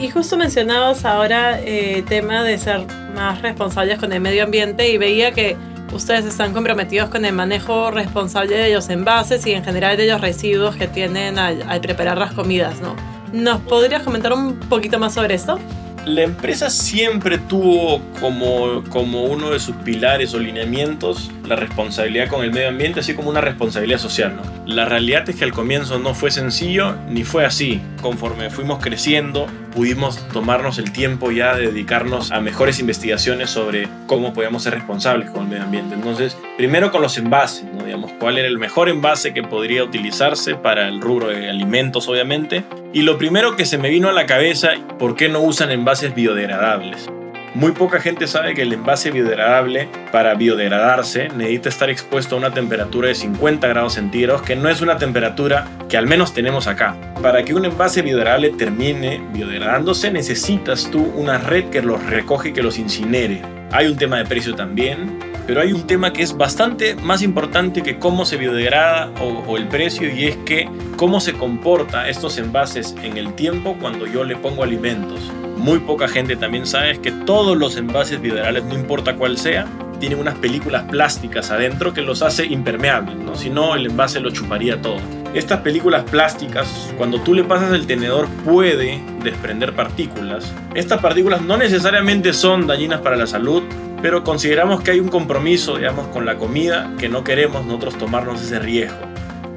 Y 0.00 0.10
justo 0.10 0.36
mencionabas 0.36 1.04
ahora 1.04 1.58
el 1.60 1.66
eh, 1.98 2.04
tema 2.06 2.42
de 2.42 2.58
ser 2.58 2.84
más 3.14 3.40
responsables 3.40 3.98
con 3.98 4.12
el 4.12 4.20
medio 4.20 4.44
ambiente 4.44 4.90
y 4.90 4.98
veía 4.98 5.32
que 5.32 5.56
ustedes 5.92 6.24
están 6.24 6.52
comprometidos 6.52 7.08
con 7.08 7.24
el 7.24 7.32
manejo 7.32 7.90
responsable 7.90 8.56
de 8.56 8.74
los 8.74 8.88
envases 8.88 9.46
y 9.46 9.52
en 9.52 9.64
general 9.64 9.96
de 9.96 10.06
los 10.06 10.20
residuos 10.20 10.76
que 10.76 10.88
tienen 10.88 11.38
al, 11.38 11.62
al 11.62 11.80
preparar 11.80 12.18
las 12.18 12.32
comidas, 12.32 12.80
¿no? 12.80 12.96
¿Nos 13.32 13.60
podrías 13.62 14.02
comentar 14.02 14.32
un 14.32 14.58
poquito 14.58 14.98
más 14.98 15.14
sobre 15.14 15.34
esto? 15.34 15.58
La 16.06 16.22
empresa 16.22 16.70
siempre 16.70 17.36
tuvo 17.36 18.00
como, 18.20 18.84
como 18.90 19.24
uno 19.24 19.50
de 19.50 19.58
sus 19.58 19.74
pilares 19.76 20.34
o 20.34 20.38
lineamientos 20.38 21.32
la 21.44 21.56
responsabilidad 21.56 22.28
con 22.28 22.44
el 22.44 22.52
medio 22.52 22.68
ambiente, 22.68 23.00
así 23.00 23.14
como 23.14 23.28
una 23.28 23.40
responsabilidad 23.40 23.98
social. 23.98 24.40
La 24.66 24.84
realidad 24.84 25.28
es 25.28 25.36
que 25.36 25.44
al 25.44 25.52
comienzo 25.52 25.98
no 25.98 26.14
fue 26.14 26.30
sencillo 26.30 26.94
ni 27.08 27.24
fue 27.24 27.44
así. 27.44 27.80
Conforme 28.02 28.50
fuimos 28.50 28.78
creciendo, 28.78 29.46
pudimos 29.74 30.26
tomarnos 30.28 30.78
el 30.78 30.92
tiempo 30.92 31.32
ya 31.32 31.56
de 31.56 31.66
dedicarnos 31.66 32.30
a 32.30 32.40
mejores 32.40 32.78
investigaciones 32.78 33.50
sobre 33.50 33.88
cómo 34.06 34.32
podíamos 34.32 34.62
ser 34.62 34.74
responsables 34.74 35.30
con 35.30 35.42
el 35.42 35.48
medio 35.48 35.64
ambiente. 35.64 35.96
Entonces, 35.96 36.36
primero 36.56 36.92
con 36.92 37.02
los 37.02 37.18
envases, 37.18 37.66
digamos, 37.84 38.12
cuál 38.20 38.38
era 38.38 38.46
el 38.46 38.58
mejor 38.58 38.88
envase 38.88 39.34
que 39.34 39.42
podría 39.42 39.82
utilizarse 39.82 40.54
para 40.54 40.88
el 40.88 41.00
rubro 41.00 41.28
de 41.28 41.50
alimentos, 41.50 42.08
obviamente. 42.08 42.64
Y 42.96 43.02
lo 43.02 43.18
primero 43.18 43.56
que 43.56 43.66
se 43.66 43.76
me 43.76 43.90
vino 43.90 44.08
a 44.08 44.14
la 44.14 44.24
cabeza, 44.24 44.70
¿por 44.98 45.16
qué 45.16 45.28
no 45.28 45.40
usan 45.40 45.70
envases 45.70 46.14
biodegradables? 46.14 47.10
Muy 47.52 47.72
poca 47.72 48.00
gente 48.00 48.26
sabe 48.26 48.54
que 48.54 48.62
el 48.62 48.72
envase 48.72 49.10
biodegradable, 49.10 49.90
para 50.10 50.32
biodegradarse, 50.32 51.28
necesita 51.28 51.68
estar 51.68 51.90
expuesto 51.90 52.34
a 52.36 52.38
una 52.38 52.54
temperatura 52.54 53.08
de 53.08 53.14
50 53.14 53.68
grados 53.68 53.92
centígrados, 53.92 54.40
que 54.40 54.56
no 54.56 54.70
es 54.70 54.80
una 54.80 54.96
temperatura 54.96 55.68
que 55.90 55.98
al 55.98 56.06
menos 56.06 56.32
tenemos 56.32 56.68
acá. 56.68 56.96
Para 57.20 57.44
que 57.44 57.52
un 57.52 57.66
envase 57.66 58.00
biodegradable 58.00 58.52
termine 58.52 59.20
biodegradándose, 59.34 60.10
necesitas 60.10 60.90
tú 60.90 61.02
una 61.16 61.36
red 61.36 61.66
que 61.66 61.82
los 61.82 62.02
recoge 62.02 62.48
y 62.48 62.52
que 62.54 62.62
los 62.62 62.78
incinere. 62.78 63.42
Hay 63.72 63.88
un 63.88 63.98
tema 63.98 64.16
de 64.16 64.24
precio 64.24 64.54
también, 64.54 65.18
pero 65.46 65.60
hay 65.60 65.72
un 65.72 65.86
tema 65.86 66.12
que 66.12 66.22
es 66.22 66.36
bastante 66.36 66.94
más 66.96 67.22
importante 67.22 67.82
que 67.82 67.98
cómo 67.98 68.24
se 68.24 68.36
biodegrada 68.36 69.10
o, 69.20 69.56
el 69.56 69.68
precio 69.68 70.14
y 70.14 70.24
es 70.24 70.36
que 70.38 70.68
cómo 70.96 71.20
se 71.20 71.32
comporta 71.32 72.08
estos 72.08 72.38
envases 72.38 72.94
en 73.02 73.16
el 73.16 73.34
tiempo 73.34 73.76
cuando 73.80 74.06
yo 74.06 74.24
le 74.24 74.36
pongo 74.36 74.62
alimentos 74.62 75.20
muy 75.56 75.80
poca 75.80 76.06
gente 76.06 76.36
también 76.36 76.66
sabe 76.66 76.98
que 77.00 77.10
todos 77.10 77.56
los 77.56 77.76
envases 77.76 78.20
biodegradables, 78.20 78.64
no 78.66 78.74
importa 78.74 79.16
cuál 79.16 79.36
sea, 79.36 79.66
tienen 79.98 80.20
unas 80.20 80.36
películas 80.36 80.84
plásticas 80.84 81.50
adentro 81.50 81.92
que 81.92 82.02
los 82.02 82.22
hace 82.22 82.44
impermeables, 82.44 83.16
¿no? 83.16 83.34
Si 83.34 83.50
no, 83.50 83.74
el 83.74 83.86
envase 83.86 84.20
lo 84.20 84.30
chuparía 84.30 84.80
todo. 84.80 84.98
Estas 85.34 85.60
películas 85.60 86.04
plásticas, 86.04 86.92
cuando 86.96 87.20
tú 87.20 87.34
le 87.34 87.44
pasas 87.44 87.72
el 87.72 87.86
tenedor, 87.86 88.28
puede 88.44 89.00
desprender 89.22 89.72
partículas. 89.72 90.52
Estas 90.74 91.00
partículas 91.00 91.42
no 91.42 91.56
necesariamente 91.56 92.32
son 92.32 92.66
dañinas 92.66 93.00
para 93.00 93.16
la 93.16 93.26
salud, 93.26 93.62
pero 94.06 94.22
consideramos 94.22 94.82
que 94.82 94.92
hay 94.92 95.00
un 95.00 95.08
compromiso, 95.08 95.78
digamos, 95.78 96.06
con 96.06 96.24
la 96.24 96.36
comida 96.36 96.92
que 96.96 97.08
no 97.08 97.24
queremos 97.24 97.66
nosotros 97.66 97.98
tomarnos 97.98 98.40
ese 98.40 98.60
riesgo. 98.60 99.00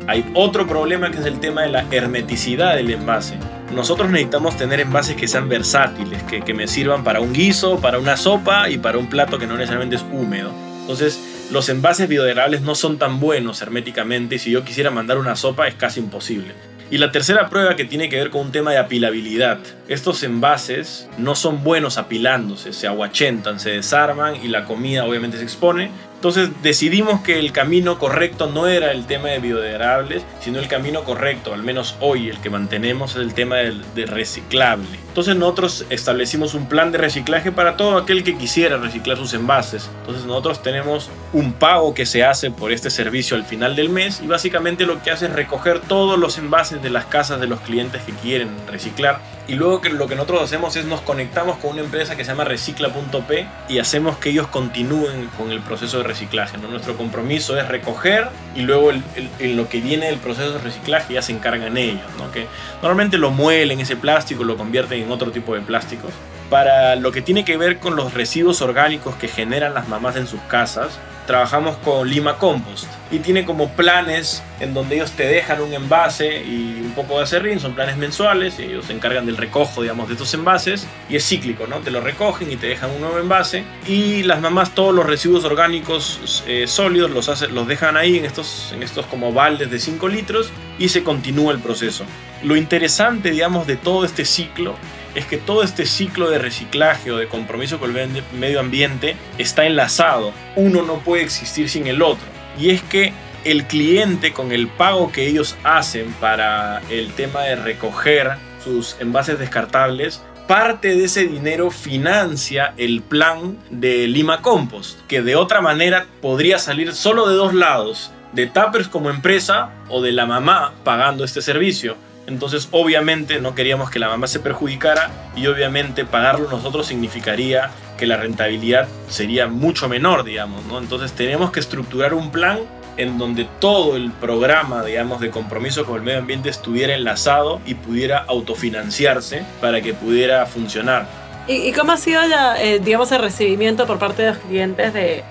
Hay 0.08 0.28
otro 0.34 0.66
problema 0.66 1.12
que 1.12 1.20
es 1.20 1.28
el 1.28 1.40
tema 1.40 1.62
de 1.62 1.70
la 1.70 1.86
hermeticidad 1.92 2.76
del 2.76 2.90
envase 2.90 3.38
nosotros 3.72 4.10
necesitamos 4.10 4.58
tener 4.58 4.80
envases 4.80 5.16
que 5.16 5.28
sean 5.28 5.50
versátiles, 5.50 6.24
que, 6.24 6.42
que, 6.42 6.56
me 6.56 6.68
sirvan 6.68 7.04
para 7.04 7.20
un 7.20 7.32
guiso, 7.32 7.80
para 7.80 8.00
una 8.00 8.18
sopa 8.18 8.72
y 8.72 8.80
para 8.80 8.98
un 8.98 9.08
plato 9.08 9.38
que 9.38 9.46
no 9.46 9.54
necesariamente 9.54 9.98
es 9.98 10.06
húmedo. 10.12 10.52
Entonces, 10.82 11.48
los 11.52 11.70
envases 11.70 12.10
biodegradables 12.10 12.62
no 12.62 12.74
son 12.74 12.98
tan 12.98 13.20
buenos 13.20 13.62
herméticamente 13.62 14.38
y 14.38 14.40
si 14.40 14.50
yo 14.50 14.64
quisiera 14.64 14.90
mandar 14.90 15.20
una 15.20 15.36
sopa 15.36 15.68
es 15.68 15.76
casi 15.76 16.00
imposible. 16.00 16.56
Y 16.92 16.98
la 16.98 17.12
tercera 17.12 17.50
prueba 17.50 17.76
que 17.76 17.86
tiene 17.86 18.10
que 18.10 18.16
ver 18.16 18.32
con 18.32 18.42
un 18.42 18.52
tema 18.52 18.72
de 18.72 18.80
apilabilidad. 18.80 19.60
Estos 19.88 20.24
envases 20.24 21.08
no 21.20 21.36
son 21.36 21.64
buenos 21.64 22.00
apilándose, 22.00 22.74
se 22.74 22.88
aguachentan, 22.88 23.60
se 23.60 23.72
desarman 23.72 24.36
y 24.38 24.48
la 24.48 24.66
comida 24.66 25.06
obviamente 25.06 25.38
se 25.38 25.44
expone 25.44 25.92
entonces 26.20 26.50
decidimos 26.62 27.22
que 27.22 27.40
el 27.40 27.54
camino 27.54 27.98
correcto 27.98 28.48
no 28.48 28.68
era 28.68 28.92
el 28.92 29.06
tema 29.06 29.30
de 29.30 29.40
biodegradables, 29.40 30.22
sino 30.42 30.60
el 30.60 30.68
camino 30.68 31.06
correcto, 31.06 31.54
al 31.54 31.64
menos 31.64 31.96
hoy 32.02 32.28
el 32.28 32.42
que 32.42 32.50
mantenemos 32.50 33.12
es 33.12 33.22
el 33.22 33.34
tema 33.34 33.56
de, 33.56 34.06
reciclable. 34.06 35.00
Entonces 35.08 35.38
nosotros 35.38 35.86
establecimos 35.90 36.56
un 36.56 36.68
plan 36.68 36.92
de 36.92 36.98
reciclaje 36.98 37.54
para 37.54 37.78
todo 37.78 37.98
aquel 37.98 38.26
que 38.26 38.38
quisiera 38.38 38.76
reciclar 38.76 39.16
sus 39.16 39.34
envases. 39.34 39.90
Entonces 40.02 40.26
nosotros 40.26 40.62
tenemos 40.62 41.10
un 41.32 41.54
pago 41.54 41.94
que 41.94 42.06
se 42.06 42.26
hace 42.26 42.52
por 42.52 42.74
este 42.74 42.90
servicio 42.90 43.38
al 43.38 43.46
final 43.46 43.78
del 43.78 43.88
mes 43.88 44.20
y 44.22 44.28
básicamente 44.28 44.86
lo 44.86 45.02
que 45.02 45.12
hace 45.12 45.28
es 45.28 45.32
recoger 45.32 45.80
todos 45.80 46.20
los 46.20 46.38
envases 46.38 46.84
de 46.84 46.90
las 46.90 47.06
casas 47.06 47.40
de 47.40 47.48
los 47.48 47.62
clientes 47.62 48.02
que 48.04 48.12
quieren 48.12 48.50
reciclar 48.68 49.22
y 49.50 49.56
luego 49.56 49.82
que 49.82 49.90
lo 49.90 50.08
que 50.08 50.16
nosotros 50.16 50.44
hacemos 50.44 50.76
es 50.76 50.86
nos 50.86 51.02
conectamos 51.02 51.58
con 51.58 51.72
una 51.72 51.82
empresa 51.82 52.16
que 52.16 52.24
se 52.24 52.30
llama 52.30 52.44
recicla.p 52.44 53.48
y 53.68 53.80
hacemos 53.80 54.18
que 54.18 54.30
ellos 54.30 54.48
continúen 54.48 55.28
con 55.38 55.52
el 55.52 55.60
proceso 55.60 55.98
de 55.98 56.04
reciclaje. 56.10 56.58
¿no? 56.58 56.68
Nuestro 56.68 56.98
compromiso 56.98 57.58
es 57.58 57.68
recoger 57.68 58.28
y 58.56 58.62
luego 58.62 58.92
en 58.92 59.56
lo 59.56 59.70
que 59.70 59.80
viene 59.80 60.08
del 60.08 60.18
proceso 60.18 60.52
de 60.52 60.60
reciclaje 60.60 61.14
ya 61.14 61.22
se 61.22 61.32
encargan 61.32 61.78
ellos. 61.78 62.04
¿no? 62.18 62.32
Que 62.32 62.48
normalmente 62.82 63.18
lo 63.18 63.32
muelen 63.32 63.80
ese 63.80 63.96
plástico, 63.96 64.44
lo 64.44 64.58
convierten 64.58 65.02
en 65.02 65.12
otro 65.12 65.32
tipo 65.32 65.56
de 65.56 65.62
plásticos. 65.62 66.12
Para 66.50 66.96
lo 66.96 67.12
que 67.12 67.22
tiene 67.22 67.46
que 67.46 67.56
ver 67.56 67.78
con 67.80 67.96
los 67.96 68.14
residuos 68.14 68.62
orgánicos 68.62 69.16
que 69.16 69.28
generan 69.28 69.74
las 69.74 69.88
mamás 69.88 70.18
en 70.18 70.28
sus 70.28 70.42
casas, 70.42 71.00
trabajamos 71.30 71.78
con 71.78 72.10
Lima 72.10 72.40
Compost 72.40 72.88
y 73.12 73.20
tiene 73.20 73.46
como 73.46 73.70
planes 73.74 74.42
en 74.60 74.74
donde 74.74 74.96
ellos 74.96 75.12
te 75.12 75.28
dejan 75.28 75.62
un 75.62 75.72
envase 75.76 76.44
y 76.44 76.82
un 76.84 76.94
poco 76.96 77.18
de 77.18 77.26
acerrín, 77.26 77.60
son 77.60 77.76
planes 77.76 77.98
mensuales 77.98 78.58
y 78.58 78.64
ellos 78.64 78.86
se 78.86 78.94
encargan 78.94 79.28
del 79.28 79.38
recojo, 79.38 79.84
digamos, 79.84 80.08
de 80.08 80.16
estos 80.16 80.34
envases 80.34 80.88
y 81.08 81.18
es 81.18 81.30
cíclico, 81.30 81.68
¿no? 81.68 81.82
Te 81.82 81.92
lo 81.92 82.02
recogen 82.02 82.52
y 82.52 82.56
te 82.56 82.66
dejan 82.66 82.90
un 82.90 83.02
nuevo 83.02 83.20
envase 83.20 83.64
y 83.86 84.24
las 84.24 84.42
mamás 84.42 84.74
todos 84.74 84.92
los 84.92 85.06
residuos 85.06 85.46
orgánicos 85.46 86.44
eh, 86.48 86.66
sólidos 86.66 87.12
los, 87.12 87.30
hace, 87.30 87.48
los 87.48 87.68
dejan 87.68 87.96
ahí 87.96 88.18
en 88.18 88.26
estos, 88.26 88.72
en 88.74 88.82
estos 88.82 89.06
como 89.06 89.32
baldes 89.32 89.70
de 89.70 89.78
5 89.78 90.08
litros 90.08 90.50
y 90.80 90.90
se 90.90 91.04
continúa 91.04 91.54
el 91.54 91.60
proceso. 91.60 92.06
Lo 92.42 92.56
interesante, 92.56 93.30
digamos, 93.30 93.68
de 93.68 93.76
todo 93.76 94.04
este 94.04 94.26
ciclo 94.26 94.74
es 95.16 95.26
que 95.26 95.38
todo 95.38 95.64
este 95.64 95.86
ciclo 95.86 96.30
de 96.30 96.40
reciclaje 96.40 97.12
o 97.12 97.18
de 97.18 97.28
compromiso 97.28 97.80
con 97.80 97.96
el 97.96 98.24
medio 98.38 98.60
ambiente 98.60 99.16
está 99.38 99.66
enlazado. 99.66 100.34
Uno 100.56 100.84
no 100.84 101.00
puede 101.00 101.24
existir 101.24 101.70
sin 101.70 101.88
el 101.88 102.02
otro. 102.02 102.26
Y 102.58 102.70
es 102.72 102.82
que 102.84 103.14
el 103.44 103.66
cliente 103.66 104.34
con 104.34 104.52
el 104.52 104.68
pago 104.68 105.12
que 105.12 105.28
ellos 105.28 105.56
hacen 105.64 106.12
para 106.20 106.82
el 106.90 107.14
tema 107.14 107.42
de 107.44 107.56
recoger 107.56 108.32
sus 108.64 108.98
envases 109.00 109.40
descartables, 109.40 110.22
parte 110.48 110.96
de 110.96 111.06
ese 111.06 111.28
dinero 111.28 111.72
financia 111.72 112.74
el 112.78 113.02
plan 113.02 113.58
de 113.70 114.08
Lima 114.08 114.42
Compost, 114.42 115.00
que 115.08 115.22
de 115.22 115.36
otra 115.36 115.62
manera 115.62 116.08
podría 116.22 116.58
salir 116.58 116.94
solo 116.94 117.30
de 117.30 117.36
dos 117.36 117.54
lados, 117.54 118.12
de 118.34 118.48
Tappers 118.48 118.88
como 118.88 119.10
empresa 119.10 119.70
o 119.90 120.02
de 120.02 120.12
la 120.12 120.26
mamá 120.26 120.74
pagando 120.84 121.24
este 121.24 121.42
servicio. 121.42 121.96
Entonces, 122.30 122.70
obviamente, 122.72 123.42
no 123.42 123.56
queríamos 123.56 123.90
que 123.90 123.98
la 123.98 124.08
mamá 124.08 124.28
se 124.28 124.40
perjudicara 124.40 125.10
y 125.36 125.48
obviamente 125.48 126.06
pagarlo 126.06 126.50
nosotros 126.50 126.86
significaría 126.86 127.72
que 127.98 128.06
la 128.06 128.18
rentabilidad 128.18 128.88
sería 129.10 129.48
mucho 129.48 129.90
menor, 129.90 130.24
digamos, 130.24 130.64
¿no? 130.66 130.78
Entonces, 130.78 131.12
tenemos 131.12 131.52
que 131.52 131.60
estructurar 131.60 132.14
un 132.14 132.32
plan 132.32 132.60
en 132.98 133.18
donde 133.18 133.48
todo 133.60 133.96
el 133.96 134.12
programa, 134.12 134.84
digamos, 134.84 135.20
de 135.22 135.32
compromiso 135.32 135.86
con 135.86 135.96
el 135.96 136.02
medio 136.04 136.20
ambiente 136.20 136.50
estuviera 136.50 136.94
enlazado 136.94 137.62
y 137.66 137.74
pudiera 137.74 138.20
autofinanciarse 138.28 139.44
para 139.60 139.82
que 139.82 139.94
pudiera 139.94 140.46
funcionar. 140.46 141.08
¿Y, 141.48 141.72
cómo 141.72 141.94
ha 141.94 141.98
sido, 141.98 142.22
ya, 142.30 142.62
eh, 142.62 142.80
digamos, 142.80 143.12
el 143.12 143.22
recibimiento 143.22 143.88
por 143.88 143.98
parte 143.98 144.22
de 144.22 144.30
los 144.30 144.38
clientes 144.38 144.94
de, 144.94 145.24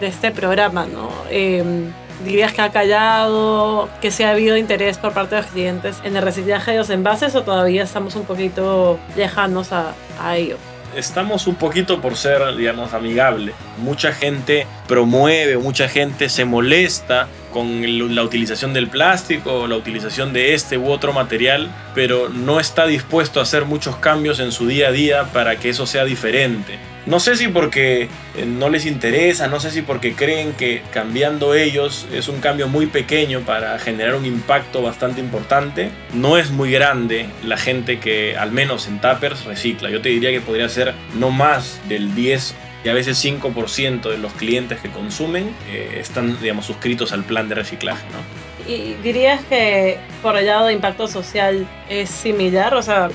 este 0.00 0.30
programa, 0.30 0.86
no? 0.86 1.10
Eh, 1.30 1.90
¿Dirías 2.24 2.52
que 2.52 2.62
ha 2.62 2.70
callado, 2.70 3.88
que 4.00 4.10
se 4.10 4.24
ha 4.24 4.30
habido 4.30 4.56
interés 4.56 4.98
por 4.98 5.12
parte 5.12 5.34
de 5.34 5.42
los 5.42 5.50
clientes 5.50 5.96
en 6.02 6.16
el 6.16 6.22
reciclaje 6.22 6.72
de 6.72 6.78
los 6.78 6.90
envases 6.90 7.34
o 7.34 7.42
todavía 7.42 7.82
estamos 7.82 8.16
un 8.16 8.24
poquito 8.24 8.98
lejanos 9.16 9.72
a, 9.72 9.94
a 10.20 10.36
ello? 10.36 10.56
estamos 10.96 11.46
un 11.46 11.56
poquito 11.56 12.00
por 12.00 12.16
ser, 12.16 12.56
digamos, 12.56 12.94
amigable. 12.94 13.52
Mucha 13.78 14.12
gente 14.12 14.66
promueve, 14.88 15.58
mucha 15.58 15.88
gente 15.88 16.28
se 16.28 16.44
molesta 16.44 17.28
con 17.52 18.14
la 18.14 18.22
utilización 18.22 18.72
del 18.72 18.88
plástico 18.88 19.60
o 19.60 19.66
la 19.66 19.76
utilización 19.76 20.32
de 20.32 20.54
este 20.54 20.78
u 20.78 20.88
otro 20.88 21.12
material, 21.12 21.70
pero 21.94 22.28
no 22.28 22.60
está 22.60 22.86
dispuesto 22.86 23.40
a 23.40 23.44
hacer 23.44 23.64
muchos 23.64 23.96
cambios 23.96 24.40
en 24.40 24.52
su 24.52 24.66
día 24.66 24.88
a 24.88 24.92
día 24.92 25.24
para 25.32 25.56
que 25.56 25.70
eso 25.70 25.86
sea 25.86 26.04
diferente. 26.04 26.78
No 27.06 27.20
sé 27.20 27.36
si 27.36 27.46
porque 27.46 28.08
eh, 28.36 28.46
no 28.46 28.68
les 28.68 28.84
interesa, 28.84 29.46
no 29.46 29.60
sé 29.60 29.70
si 29.70 29.82
porque 29.82 30.14
creen 30.14 30.54
que 30.54 30.82
cambiando 30.92 31.54
ellos 31.54 32.08
es 32.12 32.26
un 32.26 32.40
cambio 32.40 32.66
muy 32.66 32.86
pequeño 32.86 33.42
para 33.42 33.78
generar 33.78 34.16
un 34.16 34.26
impacto 34.26 34.82
bastante 34.82 35.20
importante. 35.20 35.90
No 36.12 36.36
es 36.36 36.50
muy 36.50 36.72
grande 36.72 37.26
la 37.44 37.56
gente 37.56 38.00
que 38.00 38.36
al 38.36 38.50
menos 38.50 38.88
en 38.88 39.00
Tappers 39.00 39.44
recicla. 39.44 39.88
Yo 39.88 40.02
te 40.02 40.08
diría 40.08 40.32
que 40.32 40.40
podría 40.40 40.68
ser 40.68 40.94
no 41.14 41.30
más 41.30 41.80
del 41.88 42.12
10 42.16 42.56
y 42.84 42.88
a 42.88 42.94
veces 42.94 43.24
5% 43.24 44.10
de 44.10 44.18
los 44.18 44.32
clientes 44.32 44.80
que 44.80 44.90
consumen 44.90 45.54
eh, 45.68 45.98
están, 46.00 46.40
digamos, 46.40 46.66
suscritos 46.66 47.12
al 47.12 47.22
plan 47.22 47.48
de 47.48 47.54
reciclaje, 47.54 48.04
¿no? 48.10 48.72
¿Y 48.72 48.94
dirías 48.94 49.44
que 49.44 49.98
por 50.22 50.36
el 50.36 50.46
lado 50.46 50.66
de 50.66 50.72
impacto 50.72 51.06
social 51.06 51.68
es 51.88 52.10
similar? 52.10 52.74
O 52.74 52.82
sea, 52.82 53.10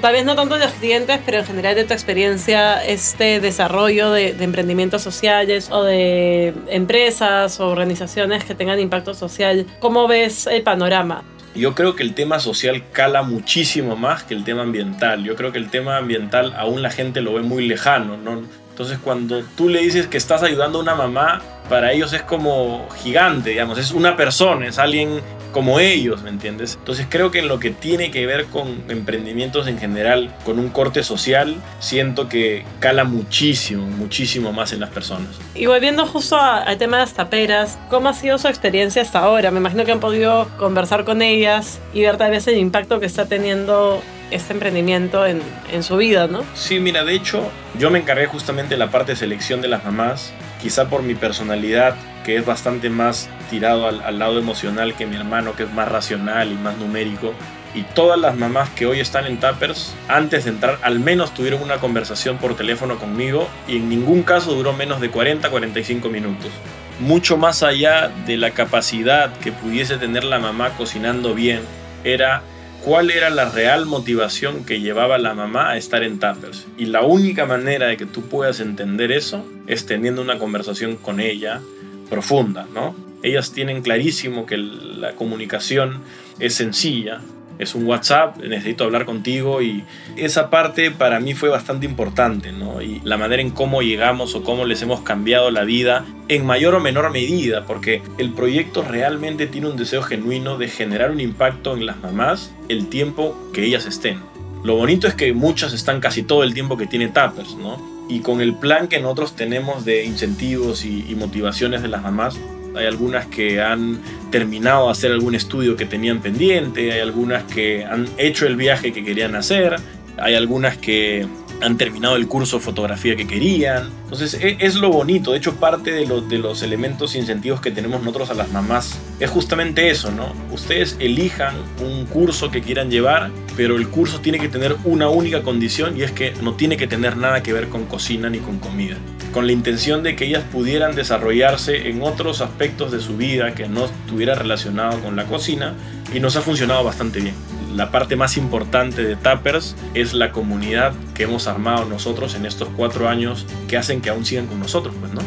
tal 0.00 0.12
vez 0.12 0.24
no 0.24 0.34
tanto 0.34 0.54
de 0.56 0.64
los 0.64 0.74
clientes, 0.74 1.20
pero 1.24 1.38
en 1.38 1.44
general 1.44 1.74
de 1.74 1.84
tu 1.84 1.92
experiencia, 1.92 2.84
este 2.84 3.40
desarrollo 3.40 4.10
de, 4.10 4.36
emprendimientos 4.40 5.02
sociales 5.02 5.68
o 5.70 5.82
de 5.84 6.54
empresas 6.68 7.60
o 7.60 7.68
organizaciones 7.68 8.44
que 8.44 8.54
tengan 8.54 8.78
impacto 8.80 9.14
social, 9.14 9.66
¿cómo 9.80 10.08
ves 10.08 10.46
el 10.46 10.62
panorama? 10.62 11.22
yo 11.54 11.74
creo 11.74 11.96
que 11.96 12.02
el 12.02 12.12
tema 12.12 12.38
social 12.38 12.84
cala 12.92 13.22
muchísimo 13.22 13.96
más 13.96 14.24
que 14.24 14.34
el 14.34 14.44
tema 14.44 14.60
ambiental. 14.60 15.24
Yo 15.24 15.36
creo 15.36 15.52
que 15.52 15.58
el 15.58 15.70
tema 15.70 15.96
ambiental 15.96 16.54
aún 16.54 16.82
la 16.82 16.90
gente 16.90 17.22
lo 17.22 17.32
ve 17.32 17.40
muy 17.40 17.66
lejano, 17.66 18.18
¿no? 18.18 18.42
Entonces 18.76 18.98
cuando 19.02 19.42
tú 19.56 19.70
le 19.70 19.80
dices 19.80 20.06
que 20.06 20.18
estás 20.18 20.42
ayudando 20.42 20.78
a 20.78 20.82
una 20.82 20.94
mamá, 20.94 21.40
para 21.66 21.92
ellos 21.92 22.12
es 22.12 22.20
como 22.20 22.86
gigante, 23.02 23.48
digamos, 23.48 23.78
es 23.78 23.90
una 23.90 24.18
persona, 24.18 24.66
es 24.68 24.78
alguien 24.78 25.22
como 25.50 25.80
ellos, 25.80 26.20
¿me 26.20 26.28
entiendes? 26.28 26.76
Entonces 26.78 27.06
creo 27.08 27.30
que 27.30 27.38
en 27.38 27.48
lo 27.48 27.58
que 27.58 27.70
tiene 27.70 28.10
que 28.10 28.26
ver 28.26 28.44
con 28.44 28.84
emprendimientos 28.90 29.66
en 29.66 29.78
general, 29.78 30.30
con 30.44 30.58
un 30.58 30.68
corte 30.68 31.02
social, 31.02 31.56
siento 31.78 32.28
que 32.28 32.66
cala 32.78 33.04
muchísimo, 33.04 33.86
muchísimo 33.86 34.52
más 34.52 34.74
en 34.74 34.80
las 34.80 34.90
personas. 34.90 35.30
Y 35.54 35.64
volviendo 35.64 36.04
justo 36.04 36.36
al 36.38 36.76
tema 36.76 36.98
de 36.98 37.04
las 37.04 37.14
taperas, 37.14 37.78
¿cómo 37.88 38.10
ha 38.10 38.12
sido 38.12 38.36
su 38.36 38.46
experiencia 38.46 39.00
hasta 39.00 39.20
ahora? 39.20 39.50
Me 39.50 39.58
imagino 39.58 39.86
que 39.86 39.92
han 39.92 40.00
podido 40.00 40.50
conversar 40.58 41.06
con 41.06 41.22
ellas 41.22 41.80
y 41.94 42.02
ver 42.02 42.18
tal 42.18 42.30
vez 42.30 42.46
el 42.46 42.58
impacto 42.58 43.00
que 43.00 43.06
está 43.06 43.24
teniendo 43.24 44.02
este 44.30 44.52
emprendimiento 44.52 45.26
en, 45.26 45.40
en, 45.70 45.82
su 45.82 45.96
vida, 45.96 46.26
¿no? 46.26 46.44
Sí, 46.54 46.80
mira, 46.80 47.04
de 47.04 47.14
hecho, 47.14 47.50
yo 47.78 47.90
me 47.90 47.98
encargué 47.98 48.26
justamente 48.26 48.74
de 48.74 48.78
la 48.78 48.90
parte 48.90 49.12
de 49.12 49.16
selección 49.16 49.60
de 49.60 49.68
las 49.68 49.84
mamás, 49.84 50.32
quizá 50.60 50.88
por 50.88 51.02
mi 51.02 51.14
personalidad, 51.14 51.94
que 52.24 52.36
es 52.36 52.44
bastante 52.44 52.90
más 52.90 53.28
tirado 53.50 53.86
al, 53.86 54.02
al, 54.02 54.18
lado 54.18 54.38
emocional 54.38 54.94
que 54.94 55.06
mi 55.06 55.16
hermano, 55.16 55.54
que 55.54 55.62
es 55.62 55.72
más 55.72 55.88
racional 55.88 56.50
y 56.50 56.54
más 56.54 56.76
numérico. 56.76 57.34
Y 57.74 57.82
todas 57.82 58.18
las 58.18 58.36
mamás 58.36 58.70
que 58.70 58.86
hoy 58.86 59.00
están 59.00 59.26
en 59.26 59.38
Tappers, 59.38 59.94
antes 60.08 60.44
de 60.44 60.50
entrar, 60.50 60.78
al 60.82 60.98
menos 60.98 61.34
tuvieron 61.34 61.62
una 61.62 61.76
conversación 61.76 62.38
por 62.38 62.56
teléfono 62.56 62.98
conmigo 62.98 63.48
y 63.68 63.76
en 63.76 63.88
ningún 63.88 64.22
caso 64.22 64.54
duró 64.54 64.72
menos 64.72 65.00
de 65.00 65.12
40-45 65.12 66.10
minutos. 66.10 66.50
Mucho 66.98 67.36
más 67.36 67.62
allá 67.62 68.10
de 68.26 68.38
la 68.38 68.52
capacidad 68.52 69.30
que 69.38 69.52
pudiese 69.52 69.98
tener 69.98 70.24
la 70.24 70.38
mamá 70.38 70.70
cocinando 70.70 71.34
bien, 71.34 71.60
era 72.02 72.42
cuál 72.86 73.10
era 73.10 73.30
la 73.30 73.50
real 73.50 73.84
motivación 73.84 74.64
que 74.64 74.80
llevaba 74.80 75.18
la 75.18 75.34
mamá 75.34 75.70
a 75.70 75.76
estar 75.76 76.04
en 76.04 76.20
Tappers. 76.20 76.68
Y 76.78 76.84
la 76.84 77.02
única 77.02 77.44
manera 77.44 77.88
de 77.88 77.96
que 77.96 78.06
tú 78.06 78.22
puedas 78.28 78.60
entender 78.60 79.10
eso 79.10 79.44
es 79.66 79.86
teniendo 79.86 80.22
una 80.22 80.38
conversación 80.38 80.94
con 80.94 81.18
ella 81.18 81.60
profunda, 82.08 82.68
¿no? 82.72 82.94
Ellas 83.24 83.50
tienen 83.50 83.82
clarísimo 83.82 84.46
que 84.46 84.56
la 84.58 85.16
comunicación 85.16 86.00
es 86.38 86.54
sencilla, 86.54 87.22
es 87.58 87.74
un 87.74 87.86
WhatsApp, 87.86 88.38
necesito 88.38 88.84
hablar 88.84 89.04
contigo 89.04 89.62
y 89.62 89.84
esa 90.16 90.50
parte 90.50 90.90
para 90.90 91.20
mí 91.20 91.34
fue 91.34 91.48
bastante 91.48 91.86
importante, 91.86 92.52
¿no? 92.52 92.82
Y 92.82 93.00
la 93.04 93.16
manera 93.16 93.42
en 93.42 93.50
cómo 93.50 93.82
llegamos 93.82 94.34
o 94.34 94.42
cómo 94.42 94.64
les 94.64 94.82
hemos 94.82 95.00
cambiado 95.00 95.50
la 95.50 95.64
vida 95.64 96.04
en 96.28 96.44
mayor 96.44 96.74
o 96.74 96.80
menor 96.80 97.10
medida, 97.10 97.64
porque 97.66 98.02
el 98.18 98.32
proyecto 98.32 98.82
realmente 98.82 99.46
tiene 99.46 99.68
un 99.68 99.76
deseo 99.76 100.02
genuino 100.02 100.58
de 100.58 100.68
generar 100.68 101.10
un 101.10 101.20
impacto 101.20 101.76
en 101.76 101.86
las 101.86 101.98
mamás 101.98 102.52
el 102.68 102.88
tiempo 102.88 103.36
que 103.52 103.64
ellas 103.64 103.86
estén. 103.86 104.20
Lo 104.64 104.76
bonito 104.76 105.06
es 105.06 105.14
que 105.14 105.32
muchas 105.32 105.72
están 105.72 106.00
casi 106.00 106.22
todo 106.22 106.42
el 106.42 106.52
tiempo 106.52 106.76
que 106.76 106.86
tiene 106.86 107.08
Tappers, 107.08 107.54
¿no? 107.54 107.80
Y 108.08 108.20
con 108.20 108.40
el 108.40 108.54
plan 108.54 108.88
que 108.88 109.00
nosotros 109.00 109.34
tenemos 109.34 109.84
de 109.84 110.04
incentivos 110.04 110.84
y, 110.84 111.04
y 111.08 111.14
motivaciones 111.14 111.82
de 111.82 111.88
las 111.88 112.02
mamás, 112.02 112.38
hay 112.76 112.86
algunas 112.86 113.26
que 113.26 113.60
han 113.60 114.00
terminado 114.30 114.86
de 114.86 114.92
hacer 114.92 115.12
algún 115.12 115.34
estudio 115.34 115.76
que 115.76 115.86
tenían 115.86 116.20
pendiente, 116.20 116.92
hay 116.92 117.00
algunas 117.00 117.44
que 117.44 117.84
han 117.84 118.06
hecho 118.18 118.46
el 118.46 118.56
viaje 118.56 118.92
que 118.92 119.04
querían 119.04 119.34
hacer, 119.34 119.76
hay 120.18 120.34
algunas 120.34 120.76
que 120.76 121.26
han 121.60 121.76
terminado 121.76 122.16
el 122.16 122.28
curso 122.28 122.58
de 122.58 122.64
fotografía 122.64 123.16
que 123.16 123.26
querían. 123.26 123.90
Entonces 124.04 124.34
e, 124.34 124.56
es, 124.60 124.76
lo 124.76 124.90
bonito, 124.90 125.32
de 125.32 125.38
hecho 125.38 125.56
parte 125.56 125.90
de, 125.92 126.06
de 126.06 126.38
los 126.38 126.62
elementos 126.62 127.14
incentivos 127.14 127.60
que 127.60 127.70
tenemos 127.70 128.00
nosotros 128.00 128.30
a 128.30 128.34
las 128.34 128.50
mamás 128.52 128.98
es 129.20 129.30
justamente 129.30 129.90
eso, 129.90 130.10
¿no? 130.10 130.32
Ustedes 130.52 130.96
elijan 130.98 131.54
un 131.82 132.04
curso 132.06 132.50
que 132.50 132.60
quieran 132.60 132.90
llevar, 132.90 133.30
pero 133.56 133.76
el 133.76 133.88
curso 133.88 134.20
tiene 134.20 134.38
que 134.38 134.48
tener 134.48 134.76
una 134.84 135.08
única 135.08 135.42
condición 135.42 135.96
y 135.96 136.02
es 136.02 136.12
que 136.12 136.32
no 136.42 136.54
tiene 136.54 136.76
que 136.76 136.86
tener 136.86 137.16
nada 137.16 137.42
que 137.42 137.52
ver 137.52 137.68
con 137.68 137.86
cocina 137.86 138.28
ni 138.28 138.38
con 138.38 138.58
comida 138.58 138.96
con 139.36 139.46
la 139.46 139.52
intención 139.52 140.02
de 140.02 140.16
que 140.16 140.24
ellas 140.24 140.44
pudieran 140.50 140.94
desarrollarse 140.94 141.90
en 141.90 142.00
otros 142.02 142.40
aspectos 142.40 142.90
de 142.90 143.00
su 143.00 143.18
vida 143.18 143.54
que 143.54 143.68
no 143.68 143.84
estuviera 143.84 144.34
relacionado 144.34 144.98
con 145.00 145.14
la 145.14 145.26
cocina 145.26 145.74
y 146.14 146.20
nos 146.20 146.36
ha 146.36 146.40
funcionado 146.40 146.84
bastante 146.84 147.20
bien. 147.20 147.34
La 147.76 147.90
parte 147.90 148.16
más 148.16 148.38
importante 148.38 149.04
de 149.04 149.16
Tappers 149.16 149.76
es 149.92 150.14
la 150.14 150.32
comunidad 150.32 150.94
que 151.14 151.24
hemos 151.24 151.46
armado 151.46 151.84
nosotros 151.84 152.34
en 152.34 152.46
estos 152.46 152.70
cuatro 152.74 153.06
años 153.06 153.44
que 153.68 153.76
hacen 153.76 154.00
que 154.00 154.08
aún 154.08 154.24
sigan 154.24 154.46
con 154.46 154.58
nosotros, 154.58 154.94
pues, 154.98 155.12
¿no? 155.12 155.20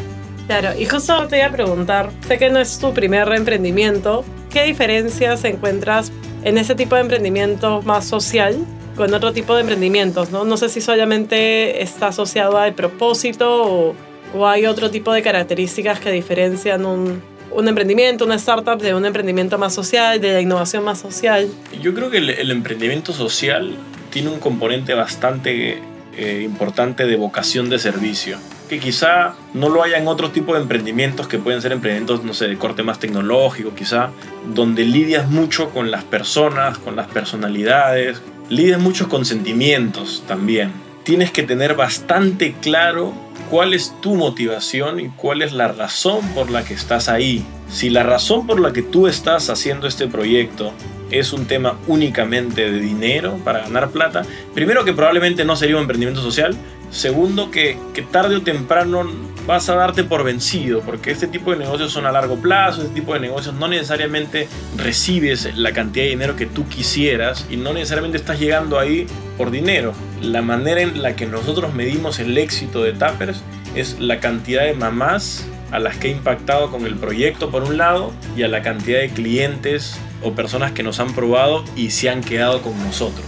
Claro, 0.48 0.76
y 0.76 0.84
justo 0.84 1.28
te 1.28 1.38
iba 1.38 1.46
a 1.46 1.52
preguntar, 1.52 2.10
sé 2.26 2.38
que 2.38 2.50
no 2.50 2.58
es 2.58 2.80
tu 2.80 2.92
primer 2.92 3.32
emprendimiento, 3.32 4.24
¿qué 4.50 4.64
diferencias 4.64 5.44
encuentras 5.44 6.10
en 6.42 6.58
ese 6.58 6.74
tipo 6.74 6.96
de 6.96 7.02
emprendimiento 7.02 7.82
más 7.82 8.04
social 8.04 8.56
con 8.96 9.14
otro 9.14 9.32
tipo 9.32 9.54
de 9.54 9.60
emprendimientos, 9.60 10.32
¿no? 10.32 10.44
No 10.44 10.56
sé 10.56 10.68
si 10.70 10.80
solamente 10.80 11.84
está 11.84 12.08
asociado 12.08 12.58
al 12.58 12.74
propósito 12.74 13.62
o, 13.62 13.94
o 14.34 14.48
hay 14.48 14.66
otro 14.66 14.90
tipo 14.90 15.12
de 15.12 15.22
características 15.22 16.00
que 16.00 16.10
diferencian 16.10 16.84
un, 16.84 17.22
un, 17.50 17.68
emprendimiento, 17.68 18.24
una 18.24 18.36
startup 18.36 18.80
de 18.80 18.94
un 18.94 19.04
emprendimiento 19.04 19.58
más 19.58 19.74
social, 19.74 20.20
de 20.20 20.32
la 20.32 20.40
innovación 20.40 20.84
más 20.84 20.98
social. 21.00 21.48
Yo 21.82 21.94
creo 21.94 22.10
que 22.10 22.18
el, 22.18 22.30
el 22.30 22.50
emprendimiento 22.50 23.12
social 23.12 23.76
tiene 24.10 24.28
un 24.28 24.40
componente 24.40 24.94
bastante 24.94 25.80
eh, 26.16 26.42
importante 26.44 27.06
de 27.06 27.16
vocación 27.16 27.70
de 27.70 27.78
servicio 27.78 28.38
que 28.70 28.78
quizá 28.78 29.34
no 29.52 29.68
lo 29.68 29.82
haya 29.82 29.98
en 29.98 30.06
otro 30.06 30.30
tipo 30.30 30.54
de 30.54 30.60
emprendimientos 30.60 31.26
que 31.26 31.38
pueden 31.38 31.60
ser 31.60 31.72
emprendimientos, 31.72 32.22
no 32.22 32.32
sé, 32.34 32.46
de 32.46 32.56
corte 32.56 32.84
más 32.84 33.00
tecnológico, 33.00 33.74
quizá, 33.74 34.10
donde 34.54 34.84
lidias 34.84 35.28
mucho 35.28 35.70
con 35.70 35.90
las 35.90 36.04
personas, 36.04 36.78
con 36.78 36.94
las 36.94 37.08
personalidades, 37.08 38.22
lidias 38.48 38.80
mucho 38.80 39.08
con 39.08 39.24
sentimientos 39.24 40.22
también. 40.28 40.70
Tienes 41.04 41.30
que 41.30 41.42
tener 41.42 41.74
bastante 41.74 42.54
claro 42.60 43.14
cuál 43.48 43.74
es 43.74 43.94
tu 44.00 44.14
motivación 44.14 45.00
y 45.00 45.08
cuál 45.08 45.42
es 45.42 45.52
la 45.52 45.68
razón 45.68 46.20
por 46.34 46.50
la 46.50 46.64
que 46.64 46.74
estás 46.74 47.08
ahí. 47.08 47.44
Si 47.70 47.88
la 47.88 48.02
razón 48.02 48.46
por 48.46 48.60
la 48.60 48.72
que 48.72 48.82
tú 48.82 49.06
estás 49.06 49.48
haciendo 49.48 49.86
este 49.86 50.06
proyecto 50.06 50.72
es 51.10 51.32
un 51.32 51.46
tema 51.46 51.78
únicamente 51.86 52.70
de 52.70 52.80
dinero 52.80 53.38
para 53.44 53.60
ganar 53.60 53.90
plata, 53.90 54.22
primero 54.54 54.84
que 54.84 54.92
probablemente 54.92 55.44
no 55.44 55.56
sería 55.56 55.76
un 55.76 55.82
emprendimiento 55.82 56.22
social, 56.22 56.56
segundo 56.90 57.50
que, 57.50 57.78
que 57.94 58.02
tarde 58.02 58.36
o 58.36 58.42
temprano 58.42 59.08
vas 59.46 59.68
a 59.68 59.74
darte 59.74 60.04
por 60.04 60.24
vencido, 60.24 60.80
porque 60.80 61.10
este 61.10 61.26
tipo 61.26 61.50
de 61.52 61.58
negocios 61.58 61.92
son 61.92 62.06
a 62.06 62.12
largo 62.12 62.36
plazo, 62.36 62.82
este 62.82 62.94
tipo 62.94 63.14
de 63.14 63.20
negocios 63.20 63.54
no 63.54 63.68
necesariamente 63.68 64.48
recibes 64.76 65.56
la 65.56 65.72
cantidad 65.72 66.04
de 66.04 66.10
dinero 66.10 66.36
que 66.36 66.46
tú 66.46 66.68
quisieras 66.68 67.46
y 67.50 67.56
no 67.56 67.72
necesariamente 67.72 68.18
estás 68.18 68.38
llegando 68.38 68.78
ahí 68.78 69.06
por 69.36 69.50
dinero. 69.50 69.92
La 70.20 70.42
manera 70.42 70.82
en 70.82 71.02
la 71.02 71.16
que 71.16 71.26
nosotros 71.26 71.74
medimos 71.74 72.18
el 72.18 72.36
éxito 72.36 72.82
de 72.82 72.92
Tappers 72.92 73.42
es 73.74 73.98
la 73.98 74.20
cantidad 74.20 74.64
de 74.64 74.74
mamás 74.74 75.46
a 75.70 75.78
las 75.78 75.96
que 75.96 76.08
he 76.08 76.10
impactado 76.10 76.70
con 76.70 76.84
el 76.84 76.96
proyecto 76.96 77.50
por 77.50 77.62
un 77.62 77.76
lado 77.76 78.12
y 78.36 78.42
a 78.42 78.48
la 78.48 78.62
cantidad 78.62 79.00
de 79.00 79.10
clientes 79.10 79.98
o 80.22 80.32
personas 80.32 80.72
que 80.72 80.82
nos 80.82 81.00
han 81.00 81.14
probado 81.14 81.64
y 81.76 81.90
se 81.90 82.10
han 82.10 82.22
quedado 82.22 82.60
con 82.62 82.76
nosotros. 82.82 83.24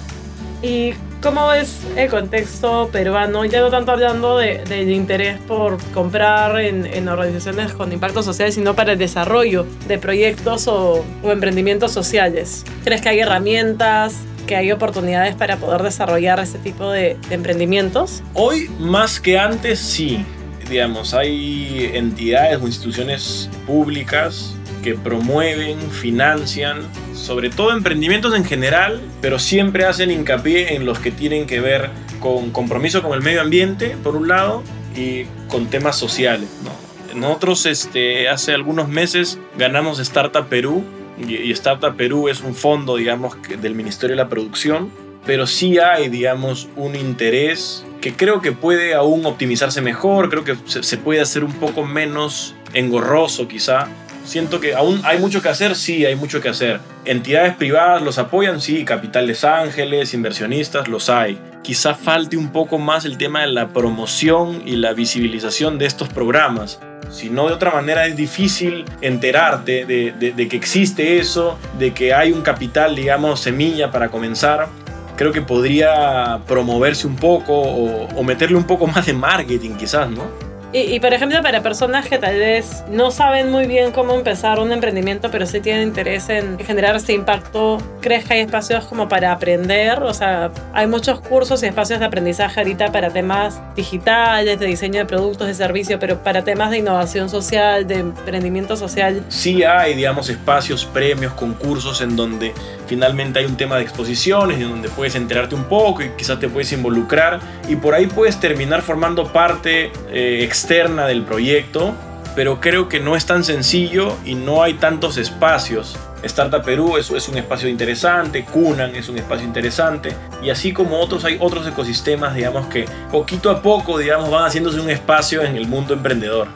¿Y 0.63 0.95
cómo 1.23 1.53
es 1.53 1.81
el 1.97 2.11
contexto 2.11 2.91
peruano? 2.93 3.45
Ya 3.45 3.61
no 3.61 3.71
tanto 3.71 3.93
hablando 3.93 4.39
del 4.39 4.65
de, 4.69 4.85
de 4.85 4.93
interés 4.93 5.39
por 5.41 5.83
comprar 5.93 6.61
en, 6.61 6.85
en, 6.85 7.09
organizaciones 7.09 7.73
con 7.73 7.93
impacto 7.93 8.23
social, 8.23 8.53
sino 8.53 8.75
para 8.75 8.93
el 8.93 8.99
desarrollo 8.99 9.65
de 9.87 9.99
proyectos 9.99 10.67
o, 10.67 11.05
o 11.23 11.31
emprendimientos 11.31 11.93
sociales. 11.93 12.65
¿Crees 12.85 13.01
que 13.01 13.09
hay 13.09 13.21
herramientas? 13.21 14.17
que 14.47 14.57
hay 14.57 14.73
oportunidades 14.73 15.37
para 15.37 15.57
poder 15.57 15.85
desarrollar 15.85 16.41
ese 16.41 16.59
tipo 16.59 16.91
de, 16.91 17.17
de 17.29 17.35
emprendimientos? 17.37 18.25
Hoy 18.35 18.69
más 18.81 19.21
que 19.21 19.39
antes 19.39 19.79
sí, 19.79 20.27
digamos, 20.69 21.15
hay 21.15 21.93
entidades 21.95 22.61
o 22.61 22.67
instituciones 22.67 23.49
públicas 23.69 24.57
que 24.83 24.95
promueven, 24.95 25.79
financian, 25.91 26.83
sobre 27.15 27.51
todo 27.51 27.73
emprendimientos 27.73 28.35
en 28.35 28.45
general, 28.45 29.01
pero 29.21 29.39
siempre 29.39 29.85
hacen 29.85 30.11
hincapié 30.11 30.75
en 30.75 30.85
los 30.85 30.99
que 30.99 31.11
tienen 31.11 31.47
que 31.47 31.61
ver 31.61 31.91
con 32.21 32.51
compromiso 32.51 33.03
con 33.03 33.15
el 33.15 33.23
medio 33.23 33.41
ambiente, 33.41 33.97
por 34.03 34.17
un 34.17 34.29
lado, 34.29 34.63
y 34.97 35.25
con 35.49 35.67
temas 35.67 35.97
sociales. 35.97 36.49
¿no? 36.65 37.19
Nosotros 37.19 37.67
este, 37.67 38.29
hace 38.29 38.53
algunos 38.53 38.89
meses 38.89 39.39
ganamos 39.57 39.99
Startup 39.99 40.47
Perú, 40.47 40.85
y 41.19 41.53
Startup 41.53 41.95
Perú 41.95 42.29
es 42.29 42.41
un 42.41 42.55
fondo, 42.55 42.97
digamos, 42.97 43.37
del 43.61 43.75
Ministerio 43.75 44.17
de 44.17 44.23
la 44.23 44.29
Producción, 44.29 44.91
pero 45.25 45.47
sí 45.47 45.79
hay, 45.79 46.09
digamos, 46.09 46.69
un 46.75 46.97
interés 46.97 47.85
que 48.01 48.15
creo 48.15 48.41
que 48.41 48.51
puede 48.51 48.95
aún 48.95 49.25
optimizarse 49.25 49.81
mejor, 49.81 50.31
creo 50.31 50.43
que 50.43 50.57
se 50.67 50.97
puede 50.97 51.21
hacer 51.21 51.45
un 51.45 51.53
poco 51.53 51.85
menos 51.85 52.55
engorroso 52.75 53.47
quizá. 53.47 53.89
Siento 54.33 54.61
que 54.61 54.75
aún 54.75 55.03
hay 55.05 55.19
mucho 55.19 55.43
que 55.43 55.51
hacer, 55.51 55.77
sí, 55.77 56.07
hay 56.07 56.17
mucho 56.17 56.41
que 56.41 56.49
hacer. 56.49 56.81
Entidades 57.05 57.55
privadas 57.55 58.01
los 58.01 58.17
apoyan, 58.17 58.63
sí, 58.63 58.83
capitales 58.83 59.45
ángeles, 59.45 60.15
inversionistas, 60.15 60.89
los 60.89 61.11
hay. 61.11 61.39
Quizá 61.61 61.95
falte 61.95 62.39
un 62.39 62.51
poco 62.51 62.79
más 62.79 63.05
el 63.05 63.19
tema 63.19 63.43
de 63.43 63.49
la 63.49 63.69
promoción 63.69 64.63
y 64.65 64.77
la 64.77 64.95
visibilización 64.95 65.77
de 65.77 65.85
estos 65.85 66.09
programas 66.09 66.81
Si 67.11 67.29
no, 67.29 67.47
de 67.49 67.53
otra 67.53 67.73
manera 67.73 68.07
es 68.07 68.17
difícil 68.17 68.87
enterarte 69.03 69.85
de, 69.85 70.49
que 70.49 70.57
existe 70.57 71.19
eso, 71.19 71.59
de 71.79 71.93
que 71.93 72.15
hay 72.15 72.33
un 72.33 72.41
capital, 72.41 72.97
digamos, 72.97 73.39
semilla 73.39 73.91
para 73.91 74.09
comenzar 74.09 74.69
creo 75.15 75.31
que 75.31 75.43
podría 75.43 76.41
promoverse 76.49 77.07
un 77.07 77.17
poco 77.17 77.53
o, 77.53 78.07
o, 78.07 78.25
meterle 78.25 78.57
un 78.57 78.65
poco 78.65 78.87
más 78.87 79.05
de 79.05 79.13
marketing 79.13 79.73
quizás, 79.73 80.09
¿no? 80.09 80.52
Y, 80.75 81.01
por 81.01 81.13
ejemplo, 81.13 81.43
para 81.43 81.63
personas 81.63 82.09
que 82.09 82.17
tal 82.17 82.39
vez 82.39 82.83
no 82.91 83.11
saben 83.11 83.51
muy 83.51 83.67
bien 83.67 83.93
cómo 83.93 84.15
empezar 84.15 84.59
un 84.59 84.73
emprendimiento, 84.73 85.31
pero 85.31 85.47
sí 85.47 85.61
tienen 85.61 85.89
interés 85.89 86.31
en 86.31 86.59
generar 86.59 86.97
ese 86.97 87.13
impacto, 87.13 87.77
¿crees 88.01 88.25
que 88.25 88.35
hay 88.35 88.41
espacios 88.41 88.87
como 88.87 89.07
para 89.07 89.33
aprender? 89.33 90.03
O 90.03 90.15
sea, 90.15 90.51
hay 90.73 90.87
muchos 90.87 91.21
cursos 91.21 91.63
y 91.63 91.67
espacios 91.67 92.01
de 92.01 92.07
aprendizaje 92.07 92.61
ahorita 92.61 92.91
para 92.91 93.11
temas 93.11 93.61
digitales, 93.77 94.59
de 94.59 94.67
diseño 94.67 95.01
de 95.01 95.05
productos, 95.05 95.47
de 95.47 95.55
servicios, 95.55 96.01
pero 96.01 96.23
para 96.23 96.43
temas 96.43 96.71
de 96.71 96.79
innovación 96.79 97.29
social, 97.29 97.87
de 97.87 97.97
emprendimiento 97.97 98.75
social. 98.75 99.23
Sí 99.29 99.63
hay, 99.65 99.95
digamos, 99.95 100.31
espacios, 100.31 100.87
premios, 100.87 101.35
concursos 101.35 102.01
en 102.01 102.17
donde 102.17 102.55
finalmente 102.87 103.41
hay 103.41 103.45
un 103.45 103.57
tema 103.57 103.77
de 103.77 103.83
exposiciones, 103.83 104.59
en 104.59 104.71
donde 104.71 104.89
puedes 104.89 105.15
enterarte 105.17 105.55
un 105.55 105.65
poco 105.65 106.03
y 106.03 106.11
quizás 106.11 106.41
te 106.41 106.49
puedes 106.49 106.73
involucrar 106.73 107.41
y 107.69 107.77
por 107.77 107.95
ahí 107.95 108.07
puedes 108.07 108.41
terminar 108.41 108.83
formando 108.83 109.31
parte 109.33 109.93
eh, 110.11 110.41
del 110.69 111.25
proyecto, 111.25 111.93
pero 112.35 112.61
creo 112.61 112.89
que 112.89 113.01
no 113.01 113.17
es 113.17 113.27
tan 113.27 113.45
sencillo 113.45 114.17
y 114.25 114.35
no 114.35 114.63
hay 114.63 114.75
tantos 114.75 115.17
espacios. 115.19 115.97
Startup 116.23 116.63
Perú 116.63 116.97
es, 116.97 117.11
es 117.11 117.29
un 117.29 117.37
espacio 117.37 117.69
interesante, 117.69 118.45
Cunan 118.45 118.95
es 118.95 119.09
un 119.09 119.19
espacio 119.19 119.45
interesante 119.45 120.15
y 120.41 120.51
así 120.51 120.73
como 120.73 121.01
otros 121.01 121.25
hay 121.25 121.37
otros 121.41 121.67
ecosistemas, 121.67 122.35
digamos 122.35 122.69
que 122.69 122.85
poquito 123.11 123.51
a 123.51 123.61
poco, 123.61 123.99
digamos, 123.99 124.31
van 124.31 124.45
haciéndose 124.45 124.81
un 124.81 124.89
espacio 124.89 125.43
en 125.43 125.57
el 125.57 125.67
mundo 125.67 125.95
emprendedor. 125.95 126.47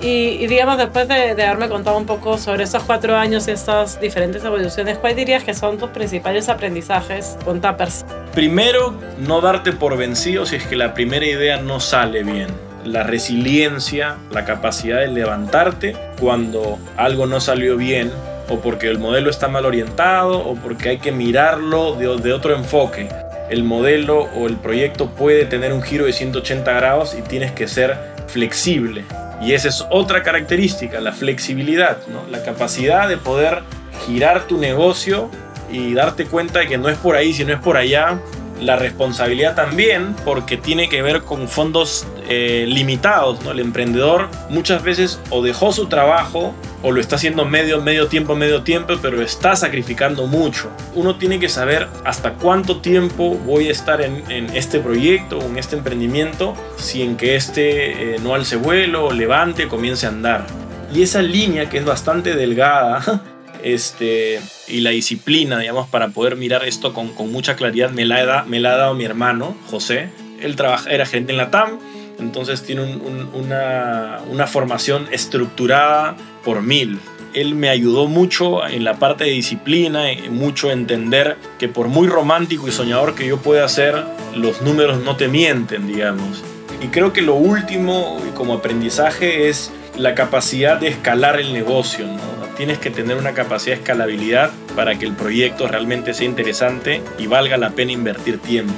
Y, 0.00 0.48
digamos, 0.48 0.78
después 0.78 1.06
de, 1.06 1.36
de, 1.36 1.44
haberme 1.44 1.68
contado 1.68 1.96
un 1.96 2.06
poco 2.06 2.36
sobre 2.36 2.64
esos 2.64 2.82
cuatro 2.82 3.16
años 3.16 3.46
y 3.46 3.52
estas 3.52 4.00
diferentes 4.00 4.44
evoluciones, 4.44 4.98
¿cuál 4.98 5.14
dirías 5.14 5.44
que 5.44 5.54
son 5.54 5.78
tus 5.78 5.90
principales 5.90 6.48
aprendizajes 6.48 7.36
con 7.44 7.60
Tappers? 7.60 8.04
Primero, 8.34 8.96
no 9.20 9.40
darte 9.40 9.70
por 9.70 9.96
vencido 9.96 10.44
si 10.44 10.56
es 10.56 10.66
que 10.66 10.74
la 10.74 10.92
primera 10.92 11.24
idea 11.24 11.58
no 11.58 11.78
sale 11.78 12.24
bien 12.24 12.71
la 12.84 13.02
resiliencia, 13.02 14.16
la 14.30 14.44
capacidad 14.44 15.00
de 15.00 15.08
levantarte 15.08 15.96
cuando 16.20 16.78
algo 16.96 17.26
no 17.26 17.40
salió 17.40 17.76
bien 17.76 18.10
o 18.48 18.60
porque 18.60 18.88
el 18.88 18.98
modelo 18.98 19.30
está 19.30 19.48
mal 19.48 19.64
orientado 19.64 20.38
o 20.38 20.54
porque 20.56 20.90
hay 20.90 20.98
que 20.98 21.12
mirarlo 21.12 21.96
de, 21.96 22.32
otro 22.32 22.54
enfoque. 22.54 23.08
El 23.50 23.64
modelo 23.64 24.28
o 24.36 24.46
el 24.46 24.56
proyecto 24.56 25.10
puede 25.10 25.44
tener 25.44 25.72
un 25.72 25.82
giro 25.82 26.06
de 26.06 26.12
180 26.12 26.72
grados 26.72 27.14
y 27.18 27.22
tienes 27.22 27.52
que 27.52 27.68
ser 27.68 27.96
flexible. 28.26 29.04
Y 29.40 29.52
esa 29.52 29.68
es 29.68 29.84
otra 29.90 30.22
característica, 30.22 31.00
la 31.00 31.12
flexibilidad, 31.12 31.98
la 32.30 32.42
capacidad 32.42 33.08
de 33.08 33.16
poder 33.16 33.62
girar 34.06 34.46
tu 34.46 34.58
negocio 34.58 35.30
y 35.70 35.94
darte 35.94 36.26
cuenta 36.26 36.60
de 36.60 36.68
que 36.68 36.78
no 36.78 36.88
es 36.88 36.98
por 36.98 37.16
ahí, 37.16 37.32
sino 37.32 37.52
es 37.52 37.60
por 37.60 37.76
allá, 37.76 38.18
la 38.62 38.76
responsabilidad 38.76 39.54
también 39.54 40.14
porque 40.24 40.56
tiene 40.56 40.88
que 40.88 41.02
ver 41.02 41.22
con 41.22 41.48
fondos 41.48 42.06
eh, 42.28 42.64
limitados. 42.68 43.42
¿no? 43.42 43.50
El 43.50 43.60
emprendedor 43.60 44.28
muchas 44.48 44.82
veces 44.82 45.20
o 45.30 45.42
dejó 45.42 45.72
su 45.72 45.86
trabajo 45.86 46.54
o 46.82 46.90
lo 46.90 47.00
está 47.00 47.16
haciendo 47.16 47.44
medio, 47.44 47.80
medio 47.80 48.08
tiempo, 48.08 48.34
medio 48.34 48.62
tiempo, 48.62 48.94
pero 49.00 49.22
está 49.22 49.54
sacrificando 49.56 50.26
mucho. 50.26 50.70
Uno 50.94 51.16
tiene 51.16 51.38
que 51.38 51.48
saber 51.48 51.88
hasta 52.04 52.34
cuánto 52.34 52.80
tiempo 52.80 53.36
voy 53.46 53.68
a 53.68 53.72
estar 53.72 54.00
en, 54.00 54.22
este 54.54 54.80
proyecto 54.80 55.38
o 55.38 55.42
en 55.42 55.58
este 55.58 55.76
emprendimiento 55.76 56.54
si 56.76 57.02
en 57.02 57.16
que 57.16 57.36
este 57.36 58.14
eh, 58.14 58.18
no 58.22 58.34
alce 58.34 58.56
vuelo, 58.56 59.12
levante, 59.12 59.68
comience 59.68 60.06
a 60.06 60.08
andar. 60.08 60.46
Y 60.92 61.02
esa 61.02 61.22
línea 61.22 61.68
que 61.68 61.78
es 61.78 61.84
bastante 61.84 62.34
delgada 62.34 63.22
este, 63.62 64.40
y 64.68 64.80
la 64.80 64.90
disciplina, 64.90 65.58
digamos, 65.58 65.88
para 65.88 66.08
poder 66.08 66.36
mirar 66.36 66.64
esto 66.64 66.92
con, 66.92 67.12
mucha 67.30 67.56
claridad 67.56 67.90
me 67.90 68.04
la, 68.04 68.44
la 68.46 68.72
ha 68.72 68.76
dado 68.76 68.94
mi 68.94 69.04
hermano, 69.04 69.56
José. 69.70 70.10
Él 70.40 70.56
trabaja, 70.56 70.90
era 70.90 71.06
gerente 71.06 71.32
en 71.32 71.38
la 71.38 71.50
TAM, 71.50 71.78
entonces 72.18 72.62
tiene 72.62 72.82
una, 72.82 74.46
formación 74.46 75.08
estructurada 75.12 76.16
por 76.44 76.62
mil. 76.62 76.98
Él 77.34 77.54
me 77.54 77.70
ayudó 77.70 78.08
mucho 78.08 78.66
en 78.66 78.84
la 78.84 78.98
parte 78.98 79.24
de 79.24 79.30
disciplina, 79.30 80.04
mucho 80.30 80.70
entender 80.70 81.36
que 81.58 81.68
por 81.68 81.88
muy 81.88 82.08
romántico 82.08 82.68
y 82.68 82.72
soñador 82.72 83.14
que 83.14 83.26
yo 83.26 83.38
pueda 83.38 83.66
ser, 83.68 84.04
los 84.36 84.60
números 84.60 85.02
no 85.02 85.16
te 85.16 85.28
mienten, 85.28 85.86
digamos. 85.86 86.42
Y 86.82 86.88
creo 86.88 87.12
que 87.12 87.22
lo 87.22 87.34
último 87.34 88.20
como 88.34 88.54
aprendizaje 88.54 89.48
es 89.48 89.72
la 89.96 90.14
capacidad 90.14 90.78
de 90.78 90.88
escalar 90.88 91.40
el 91.40 91.52
negocio, 91.52 92.06
¿no? 92.06 92.41
Tienes 92.56 92.78
que 92.78 92.90
tener 92.90 93.16
una 93.16 93.32
capacidad 93.32 93.76
de 93.76 93.82
escalabilidad 93.82 94.50
para 94.74 94.98
que 94.98 95.06
el 95.06 95.12
proyecto 95.12 95.68
realmente 95.68 96.14
sea 96.14 96.26
interesante 96.26 97.02
y 97.18 97.26
valga 97.26 97.56
la 97.56 97.70
pena 97.70 97.92
invertir 97.92 98.38
tiempo. 98.38 98.74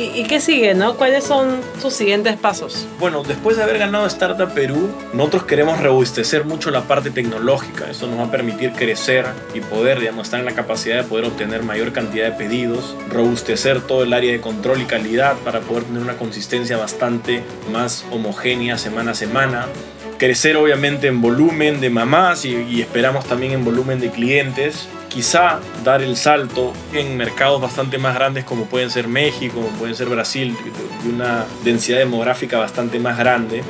¿Y, 0.00 0.22
qué 0.28 0.38
sigue, 0.38 0.74
no? 0.74 0.94
¿Cuáles 0.94 1.24
son 1.24 1.58
sus 1.82 1.92
siguientes 1.92 2.36
pasos? 2.36 2.86
Bueno, 3.00 3.24
después 3.24 3.56
de 3.56 3.64
haber 3.64 3.78
ganado 3.78 4.06
Startup 4.06 4.48
Perú, 4.48 4.90
nosotros 5.12 5.42
queremos 5.42 5.82
robustecer 5.82 6.44
mucho 6.44 6.70
la 6.70 6.82
parte 6.82 7.10
tecnológica. 7.10 7.90
Eso 7.90 8.06
nos 8.06 8.20
va 8.20 8.24
a 8.26 8.30
permitir 8.30 8.70
crecer 8.74 9.26
y 9.54 9.60
poder, 9.60 9.98
digamos, 9.98 10.28
estar 10.28 10.38
en 10.38 10.46
la 10.46 10.54
capacidad 10.54 10.98
de 10.98 11.02
poder 11.02 11.24
obtener 11.24 11.64
mayor 11.64 11.92
cantidad 11.92 12.26
de 12.26 12.32
pedidos, 12.32 12.94
robustecer 13.10 13.80
todo 13.80 14.04
el 14.04 14.12
área 14.12 14.30
de 14.30 14.40
control 14.40 14.82
y 14.82 14.84
calidad 14.84 15.34
para 15.38 15.58
poder 15.58 15.82
tener 15.82 16.00
una 16.00 16.16
consistencia 16.16 16.76
bastante 16.76 17.42
más 17.72 18.04
homogénea 18.12 18.78
semana 18.78 19.10
a 19.10 19.14
semana 19.14 19.66
crecer 20.18 20.56
obviamente 20.56 21.06
en 21.06 21.22
volumen 21.22 21.80
de 21.80 21.90
mamás 21.90 22.44
y, 22.44 22.80
esperamos 22.82 23.24
también 23.24 23.52
en 23.52 23.64
volumen 23.64 24.00
de 24.00 24.10
clientes. 24.10 24.88
Quizá 25.08 25.60
dar 25.84 26.02
el 26.02 26.16
salto 26.16 26.74
en 26.92 27.16
mercados 27.16 27.62
bastante 27.62 27.96
más 27.96 28.14
grandes 28.14 28.44
como 28.44 28.66
pueden 28.66 28.90
ser 28.90 29.08
México, 29.08 29.54
como 29.54 29.68
pueden 29.78 29.94
ser 29.94 30.08
Brasil, 30.08 30.54
de 31.02 31.08
una 31.08 31.46
densidad 31.64 31.98
demográfica 31.98 32.58
bastante 32.58 32.98
más 32.98 33.16
grande. 33.16 33.62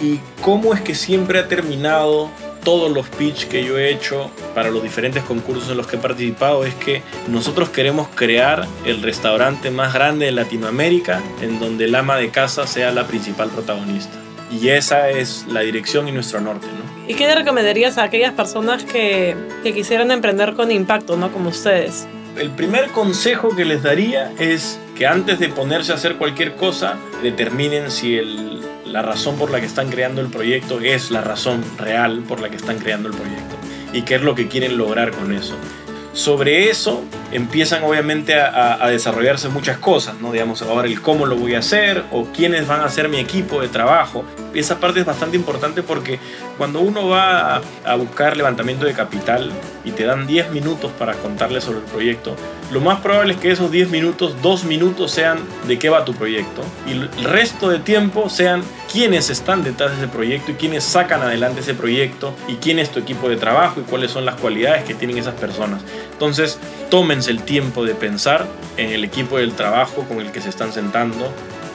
¿Y 0.00 0.20
cómo 0.40 0.72
es 0.72 0.80
que 0.80 0.94
siempre 0.94 1.38
ha 1.38 1.48
terminado 1.48 2.30
todos 2.64 2.90
los 2.90 3.08
pitch 3.08 3.46
que 3.46 3.64
yo 3.64 3.78
he 3.78 3.90
hecho 3.90 4.30
para 4.54 4.70
los 4.70 4.82
diferentes 4.82 5.22
concursos 5.22 5.70
en 5.70 5.76
los 5.76 5.86
que 5.86 5.96
he 5.96 5.98
participado 6.00 6.64
es 6.64 6.74
que 6.74 7.02
nosotros 7.28 7.68
queremos 7.68 8.08
crear 8.08 8.66
el 8.84 9.02
restaurante 9.02 9.70
más 9.70 9.94
grande 9.94 10.26
de 10.26 10.32
Latinoamérica 10.32 11.22
en 11.42 11.60
donde 11.60 11.84
el 11.84 11.94
ama 11.94 12.16
de 12.16 12.30
casa 12.30 12.66
sea 12.66 12.90
la 12.90 13.06
principal 13.06 13.50
protagonista. 13.50 14.25
Y 14.50 14.68
esa 14.68 15.10
es 15.10 15.46
la 15.48 15.60
dirección 15.60 16.08
y 16.08 16.12
nuestro 16.12 16.40
norte, 16.40 16.66
¿no? 16.66 17.08
¿Y 17.08 17.14
qué 17.14 17.26
le 17.26 17.34
recomendarías 17.34 17.98
a 17.98 18.04
aquellas 18.04 18.32
personas 18.32 18.84
que, 18.84 19.36
que 19.62 19.72
quisieran 19.72 20.10
emprender 20.10 20.54
con 20.54 20.70
impacto, 20.70 21.16
¿no? 21.16 21.32
Como 21.32 21.50
ustedes. 21.50 22.06
El 22.36 22.50
primer 22.50 22.90
consejo 22.90 23.56
que 23.56 23.64
les 23.64 23.82
daría 23.82 24.32
es 24.38 24.78
que 24.96 25.06
antes 25.06 25.38
de 25.38 25.48
ponerse 25.48 25.92
a 25.92 25.94
hacer 25.94 26.16
cualquier 26.16 26.54
cosa, 26.54 26.96
determinen 27.22 27.90
si 27.90 28.16
el, 28.16 28.60
la 28.84 29.02
razón 29.02 29.36
por 29.36 29.50
la 29.50 29.60
que 29.60 29.66
están 29.66 29.90
creando 29.90 30.20
el 30.20 30.28
proyecto 30.28 30.80
es 30.80 31.10
la 31.10 31.20
razón 31.20 31.64
real 31.78 32.22
por 32.26 32.40
la 32.40 32.48
que 32.50 32.56
están 32.56 32.78
creando 32.78 33.08
el 33.08 33.14
proyecto 33.14 33.56
y 33.92 34.02
qué 34.02 34.16
es 34.16 34.22
lo 34.22 34.34
que 34.34 34.48
quieren 34.48 34.76
lograr 34.76 35.10
con 35.10 35.32
eso. 35.32 35.54
Sobre 36.16 36.70
eso 36.70 37.04
empiezan 37.30 37.84
obviamente 37.84 38.34
a, 38.40 38.88
desarrollarse 38.88 39.50
muchas 39.50 39.76
cosas, 39.76 40.18
¿no? 40.18 40.32
Digamos, 40.32 40.62
ahora 40.62 40.88
el 40.88 41.02
cómo 41.02 41.26
lo 41.26 41.36
voy 41.36 41.54
a 41.54 41.58
hacer 41.58 42.04
o 42.10 42.24
quiénes 42.24 42.66
van 42.66 42.80
a 42.80 42.88
ser 42.88 43.10
mi 43.10 43.18
equipo 43.18 43.60
de 43.60 43.68
trabajo. 43.68 44.24
Esa 44.56 44.80
parte 44.80 45.00
es 45.00 45.06
bastante 45.06 45.36
importante 45.36 45.82
porque 45.82 46.18
cuando 46.56 46.80
uno 46.80 47.08
va 47.08 47.60
a, 47.84 47.94
buscar 47.96 48.36
levantamiento 48.36 48.86
de 48.86 48.94
capital 48.94 49.50
y 49.84 49.90
te 49.90 50.04
dan 50.04 50.26
10 50.26 50.50
minutos 50.50 50.90
para 50.98 51.14
contarle 51.14 51.60
sobre 51.60 51.78
el 51.80 51.84
proyecto, 51.84 52.34
lo 52.72 52.80
más 52.80 53.00
probable 53.00 53.34
es 53.34 53.40
que 53.40 53.50
esos 53.50 53.70
10 53.70 53.90
minutos, 53.90 54.36
2 54.42 54.64
minutos 54.64 55.10
sean 55.10 55.38
de 55.66 55.78
qué 55.78 55.88
va 55.88 56.04
tu 56.04 56.14
proyecto 56.14 56.62
y 56.86 56.92
el 56.92 57.24
resto 57.24 57.68
de 57.68 57.78
tiempo 57.80 58.28
sean 58.30 58.62
quiénes 58.90 59.30
están 59.30 59.62
detrás 59.62 59.90
de 59.90 59.98
ese 59.98 60.08
proyecto 60.08 60.52
y 60.52 60.54
quiénes 60.54 60.84
sacan 60.84 61.20
adelante 61.22 61.60
ese 61.60 61.74
proyecto 61.74 62.34
y 62.48 62.54
quién 62.54 62.78
es 62.78 62.90
tu 62.90 62.98
equipo 62.98 63.28
de 63.28 63.36
trabajo 63.36 63.80
y 63.80 63.82
cuáles 63.84 64.10
son 64.10 64.24
las 64.24 64.36
cualidades 64.36 64.84
que 64.84 64.94
tienen 64.94 65.18
esas 65.18 65.34
personas. 65.34 65.82
Entonces, 66.12 66.58
tómense 66.88 67.30
el 67.30 67.42
tiempo 67.42 67.84
de 67.84 67.94
pensar 67.94 68.46
en 68.76 68.90
el 68.90 69.04
equipo 69.04 69.38
del 69.38 69.52
trabajo 69.52 70.04
con 70.08 70.20
el 70.20 70.32
que 70.32 70.40
se 70.40 70.48
están 70.48 70.72
sentando. 70.72 71.30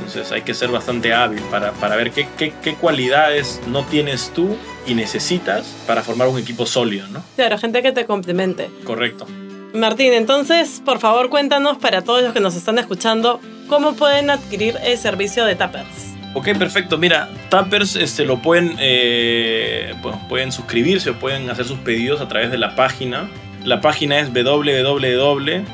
Entonces 0.06 0.32
hay 0.32 0.42
que 0.42 0.54
ser 0.54 0.70
bastante 0.70 1.14
hábil 1.14 1.42
para, 1.50 1.72
para 1.74 1.96
ver 1.96 2.12
qué, 2.12 2.28
qué, 2.38 2.54
qué, 2.62 2.76
cualidades 2.76 3.62
no 3.68 3.84
tienes 3.86 4.32
tú 4.34 4.58
y 4.86 4.94
necesitas 4.94 5.76
para 5.88 6.02
formar 6.02 6.28
un 6.28 6.40
equipo 6.40 6.66
sólido, 6.66 7.08
¿no? 7.08 7.24
Claro, 7.36 7.58
gente 7.58 7.82
que 7.82 7.92
te 7.92 8.06
complemente. 8.06 8.70
Correcto. 8.84 9.28
Martín, 9.74 10.14
entonces, 10.14 10.82
por 10.84 11.00
favor, 11.00 11.30
cuéntanos 11.30 11.78
para 11.78 12.02
todos 12.02 12.24
los 12.24 12.34
que 12.34 12.40
nos 12.40 12.56
están 12.56 12.78
escuchando, 12.78 13.40
¿cómo 13.68 13.94
pueden 13.94 14.30
adquirir 14.30 14.78
el 14.84 14.98
servicio 14.98 15.46
de 15.46 15.56
Tappers? 15.56 16.14
Ok, 16.34 16.58
perfecto. 16.58 16.98
Mira, 16.98 17.30
Tappers 17.50 17.96
este, 17.96 18.26
lo 18.26 18.42
pueden, 18.42 18.76
eh, 18.80 19.94
pueden 20.28 20.52
suscribirse 20.52 21.12
o 21.12 21.20
pueden 21.20 21.50
hacer 21.50 21.66
sus 21.66 21.80
pedidos 21.80 22.22
a 22.22 22.28
través 22.28 22.52
de 22.52 22.58
la 22.58 22.76
página 22.76 23.30
la 23.64 23.80
página 23.80 24.20
es 24.20 24.34
www.tappers.p 24.34 25.72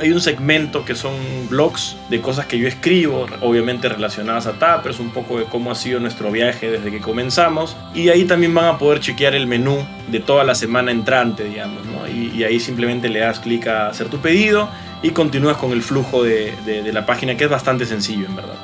Hay 0.00 0.10
un 0.10 0.20
segmento 0.20 0.84
que 0.84 0.96
son 0.96 1.14
blogs 1.48 1.96
de 2.10 2.20
cosas 2.20 2.46
que 2.46 2.58
yo 2.58 2.66
escribo, 2.66 3.26
obviamente 3.40 3.88
relacionadas 3.88 4.46
a 4.46 4.54
Tappers, 4.54 4.98
un 4.98 5.10
poco 5.10 5.38
de 5.38 5.44
cómo 5.44 5.70
ha 5.70 5.76
sido 5.76 6.00
nuestro 6.00 6.32
viaje 6.32 6.68
desde 6.68 6.90
que 6.90 7.00
comenzamos. 7.00 7.76
Y 7.94 8.08
ahí 8.08 8.24
también 8.24 8.52
van 8.54 8.66
a 8.66 8.78
poder 8.78 8.98
chequear 8.98 9.36
el 9.36 9.46
menú 9.46 9.78
de 10.08 10.18
toda 10.18 10.42
la 10.42 10.56
semana 10.56 10.90
entrante, 10.90 11.44
digamos. 11.44 11.84
¿no? 11.86 12.08
Y, 12.08 12.42
ahí 12.42 12.58
simplemente 12.58 13.08
le 13.08 13.20
das 13.20 13.38
clic 13.38 13.68
a 13.68 13.88
hacer 13.88 14.08
tu 14.08 14.18
pedido 14.18 14.68
y 15.02 15.10
continúas 15.10 15.56
con 15.56 15.72
el 15.72 15.82
flujo 15.82 16.24
de, 16.24 16.52
de, 16.64 16.92
la 16.92 17.06
página, 17.06 17.36
que 17.36 17.44
es 17.44 17.50
bastante 17.50 17.86
sencillo 17.86 18.26
en 18.26 18.36
verdad. 18.36 18.56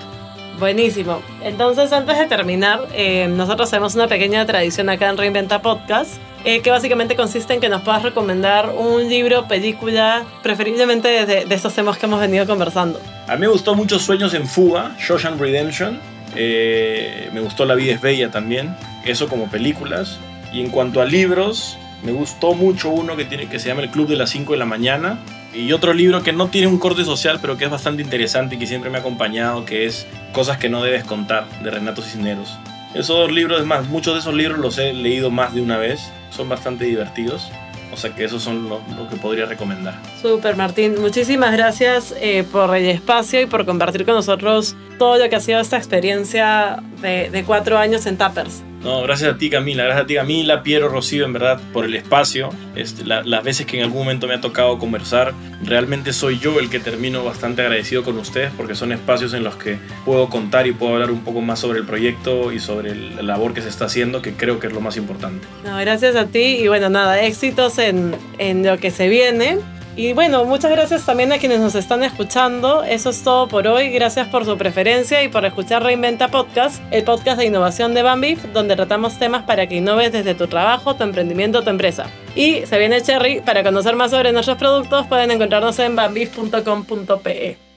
Buenísimo. 0.58 1.22
Entonces, 1.42 1.92
antes 1.92 2.18
de 2.18 2.26
terminar, 2.26 2.86
eh, 2.92 3.28
nosotros 3.28 3.70
tenemos 3.70 3.94
una 3.94 4.08
pequeña 4.08 4.44
tradición 4.44 4.90
acá 4.90 5.08
en 5.08 5.16
Reinventa 5.16 5.62
Podcast, 5.62 6.16
eh, 6.44 6.60
que 6.62 6.70
básicamente 6.70 7.16
consiste 7.16 7.54
en 7.54 7.60
que 7.60 7.68
nos 7.68 7.82
puedas 7.82 8.02
recomendar 8.02 8.70
un 8.76 9.08
libro, 9.08 9.46
película, 9.48 10.24
preferiblemente 10.42 11.08
de, 11.26 11.44
de 11.44 11.54
estos 11.54 11.74
temas 11.74 11.98
que 11.98 12.06
hemos 12.06 12.20
venido 12.20 12.46
conversando. 12.46 13.00
A 13.28 13.34
mí 13.34 13.42
me 13.42 13.48
gustó 13.48 13.74
mucho 13.74 13.98
Sueños 13.98 14.34
en 14.34 14.46
Fuga, 14.46 14.96
Shawshank 14.98 15.38
Redemption. 15.38 16.00
Eh, 16.36 17.28
me 17.32 17.40
gustó 17.40 17.64
La 17.64 17.74
vida 17.74 17.92
es 17.92 18.00
bella 18.00 18.30
también. 18.30 18.76
Eso 19.04 19.28
como 19.28 19.50
películas. 19.50 20.18
Y 20.52 20.60
en 20.60 20.70
cuanto 20.70 21.00
a 21.00 21.04
libros, 21.04 21.78
me 22.02 22.12
gustó 22.12 22.54
mucho 22.54 22.90
uno 22.90 23.16
que, 23.16 23.24
tiene, 23.24 23.48
que 23.48 23.58
se 23.58 23.68
llama 23.68 23.82
El 23.82 23.90
Club 23.90 24.08
de 24.08 24.16
las 24.16 24.30
5 24.30 24.52
de 24.52 24.58
la 24.58 24.64
mañana, 24.64 25.18
y 25.52 25.72
otro 25.72 25.92
libro 25.92 26.22
que 26.22 26.32
no 26.32 26.48
tiene 26.48 26.68
un 26.68 26.78
corte 26.78 27.04
social, 27.04 27.38
pero 27.40 27.56
que 27.56 27.64
es 27.64 27.70
bastante 27.70 28.02
interesante 28.02 28.54
y 28.54 28.58
que 28.58 28.66
siempre 28.66 28.88
me 28.90 28.98
ha 28.98 29.00
acompañado, 29.00 29.64
que 29.64 29.86
es 29.86 30.06
Cosas 30.32 30.58
que 30.58 30.68
no 30.68 30.82
debes 30.82 31.02
contar, 31.02 31.44
de 31.62 31.70
Renato 31.72 32.02
Cisneros. 32.02 32.56
Esos 32.94 33.30
libros, 33.30 33.64
más, 33.66 33.88
muchos 33.88 34.14
de 34.14 34.20
esos 34.20 34.34
libros 34.34 34.58
los 34.58 34.78
he 34.78 34.92
leído 34.92 35.30
más 35.30 35.54
de 35.54 35.62
una 35.62 35.78
vez, 35.78 36.10
son 36.30 36.48
bastante 36.48 36.84
divertidos. 36.84 37.50
O 37.92 37.96
sea 37.96 38.14
que 38.14 38.24
esos 38.24 38.42
son 38.42 38.68
lo, 38.68 38.80
lo 38.96 39.08
que 39.08 39.16
podría 39.16 39.46
recomendar. 39.46 39.94
Super 40.22 40.56
Martín, 40.56 41.00
muchísimas 41.00 41.52
gracias 41.52 42.14
eh, 42.20 42.44
por 42.44 42.74
el 42.76 42.86
espacio 42.86 43.40
y 43.40 43.46
por 43.46 43.66
compartir 43.66 44.04
con 44.04 44.14
nosotros 44.14 44.76
todo 44.98 45.18
lo 45.18 45.28
que 45.28 45.36
ha 45.36 45.40
sido 45.40 45.58
esta 45.58 45.76
experiencia 45.76 46.82
de, 47.02 47.30
de 47.30 47.44
cuatro 47.44 47.78
años 47.78 48.06
en 48.06 48.16
Tappers. 48.16 48.62
No, 48.82 49.02
gracias 49.02 49.34
a 49.34 49.36
ti 49.36 49.50
Camila, 49.50 49.84
gracias 49.84 50.04
a 50.04 50.06
ti 50.06 50.14
Camila, 50.14 50.62
Piero, 50.62 50.88
Rocío, 50.88 51.26
en 51.26 51.34
verdad, 51.34 51.60
por 51.72 51.84
el 51.84 51.94
espacio. 51.94 52.50
Este, 52.74 53.04
la, 53.04 53.22
las 53.22 53.44
veces 53.44 53.66
que 53.66 53.76
en 53.76 53.84
algún 53.84 54.00
momento 54.00 54.26
me 54.26 54.34
ha 54.34 54.40
tocado 54.40 54.78
conversar, 54.78 55.34
realmente 55.62 56.12
soy 56.14 56.38
yo 56.38 56.58
el 56.58 56.70
que 56.70 56.80
termino 56.80 57.22
bastante 57.22 57.60
agradecido 57.62 58.02
con 58.02 58.18
ustedes 58.18 58.50
porque 58.56 58.74
son 58.74 58.92
espacios 58.92 59.34
en 59.34 59.44
los 59.44 59.56
que 59.56 59.78
puedo 60.04 60.30
contar 60.30 60.66
y 60.66 60.72
puedo 60.72 60.94
hablar 60.94 61.10
un 61.10 61.20
poco 61.20 61.42
más 61.42 61.58
sobre 61.58 61.78
el 61.80 61.84
proyecto 61.84 62.52
y 62.52 62.58
sobre 62.58 62.94
la 62.94 63.22
labor 63.22 63.52
que 63.52 63.60
se 63.60 63.68
está 63.68 63.84
haciendo, 63.84 64.22
que 64.22 64.32
creo 64.32 64.58
que 64.58 64.68
es 64.68 64.72
lo 64.72 64.80
más 64.80 64.96
importante. 64.96 65.46
No, 65.64 65.76
gracias 65.76 66.16
a 66.16 66.26
ti 66.26 66.40
y 66.40 66.68
bueno, 66.68 66.88
nada, 66.88 67.20
éxitos 67.20 67.78
en, 67.78 68.14
en 68.38 68.64
lo 68.64 68.78
que 68.78 68.90
se 68.90 69.08
viene. 69.08 69.58
Y 70.00 70.14
bueno, 70.14 70.46
muchas 70.46 70.70
gracias 70.70 71.04
también 71.04 71.30
a 71.30 71.36
quienes 71.36 71.60
nos 71.60 71.74
están 71.74 72.02
escuchando. 72.02 72.82
Eso 72.84 73.10
es 73.10 73.22
todo 73.22 73.48
por 73.48 73.66
hoy. 73.66 73.90
Gracias 73.90 74.28
por 74.28 74.46
su 74.46 74.56
preferencia 74.56 75.22
y 75.22 75.28
por 75.28 75.44
escuchar 75.44 75.82
Reinventa 75.82 76.28
Podcast, 76.28 76.82
el 76.90 77.04
podcast 77.04 77.36
de 77.36 77.44
innovación 77.44 77.92
de 77.92 78.02
Bambif, 78.02 78.42
donde 78.54 78.76
tratamos 78.76 79.18
temas 79.18 79.42
para 79.42 79.66
que 79.66 79.76
innoves 79.76 80.10
desde 80.10 80.34
tu 80.34 80.46
trabajo, 80.46 80.96
tu 80.96 81.02
emprendimiento, 81.02 81.62
tu 81.62 81.68
empresa. 81.68 82.06
Y 82.34 82.64
se 82.64 82.78
viene 82.78 83.02
Cherry. 83.02 83.42
Para 83.42 83.62
conocer 83.62 83.94
más 83.94 84.10
sobre 84.10 84.32
nuestros 84.32 84.56
productos, 84.56 85.06
pueden 85.06 85.32
encontrarnos 85.32 85.78
en 85.80 85.94
bambif.com.pe. 85.94 87.69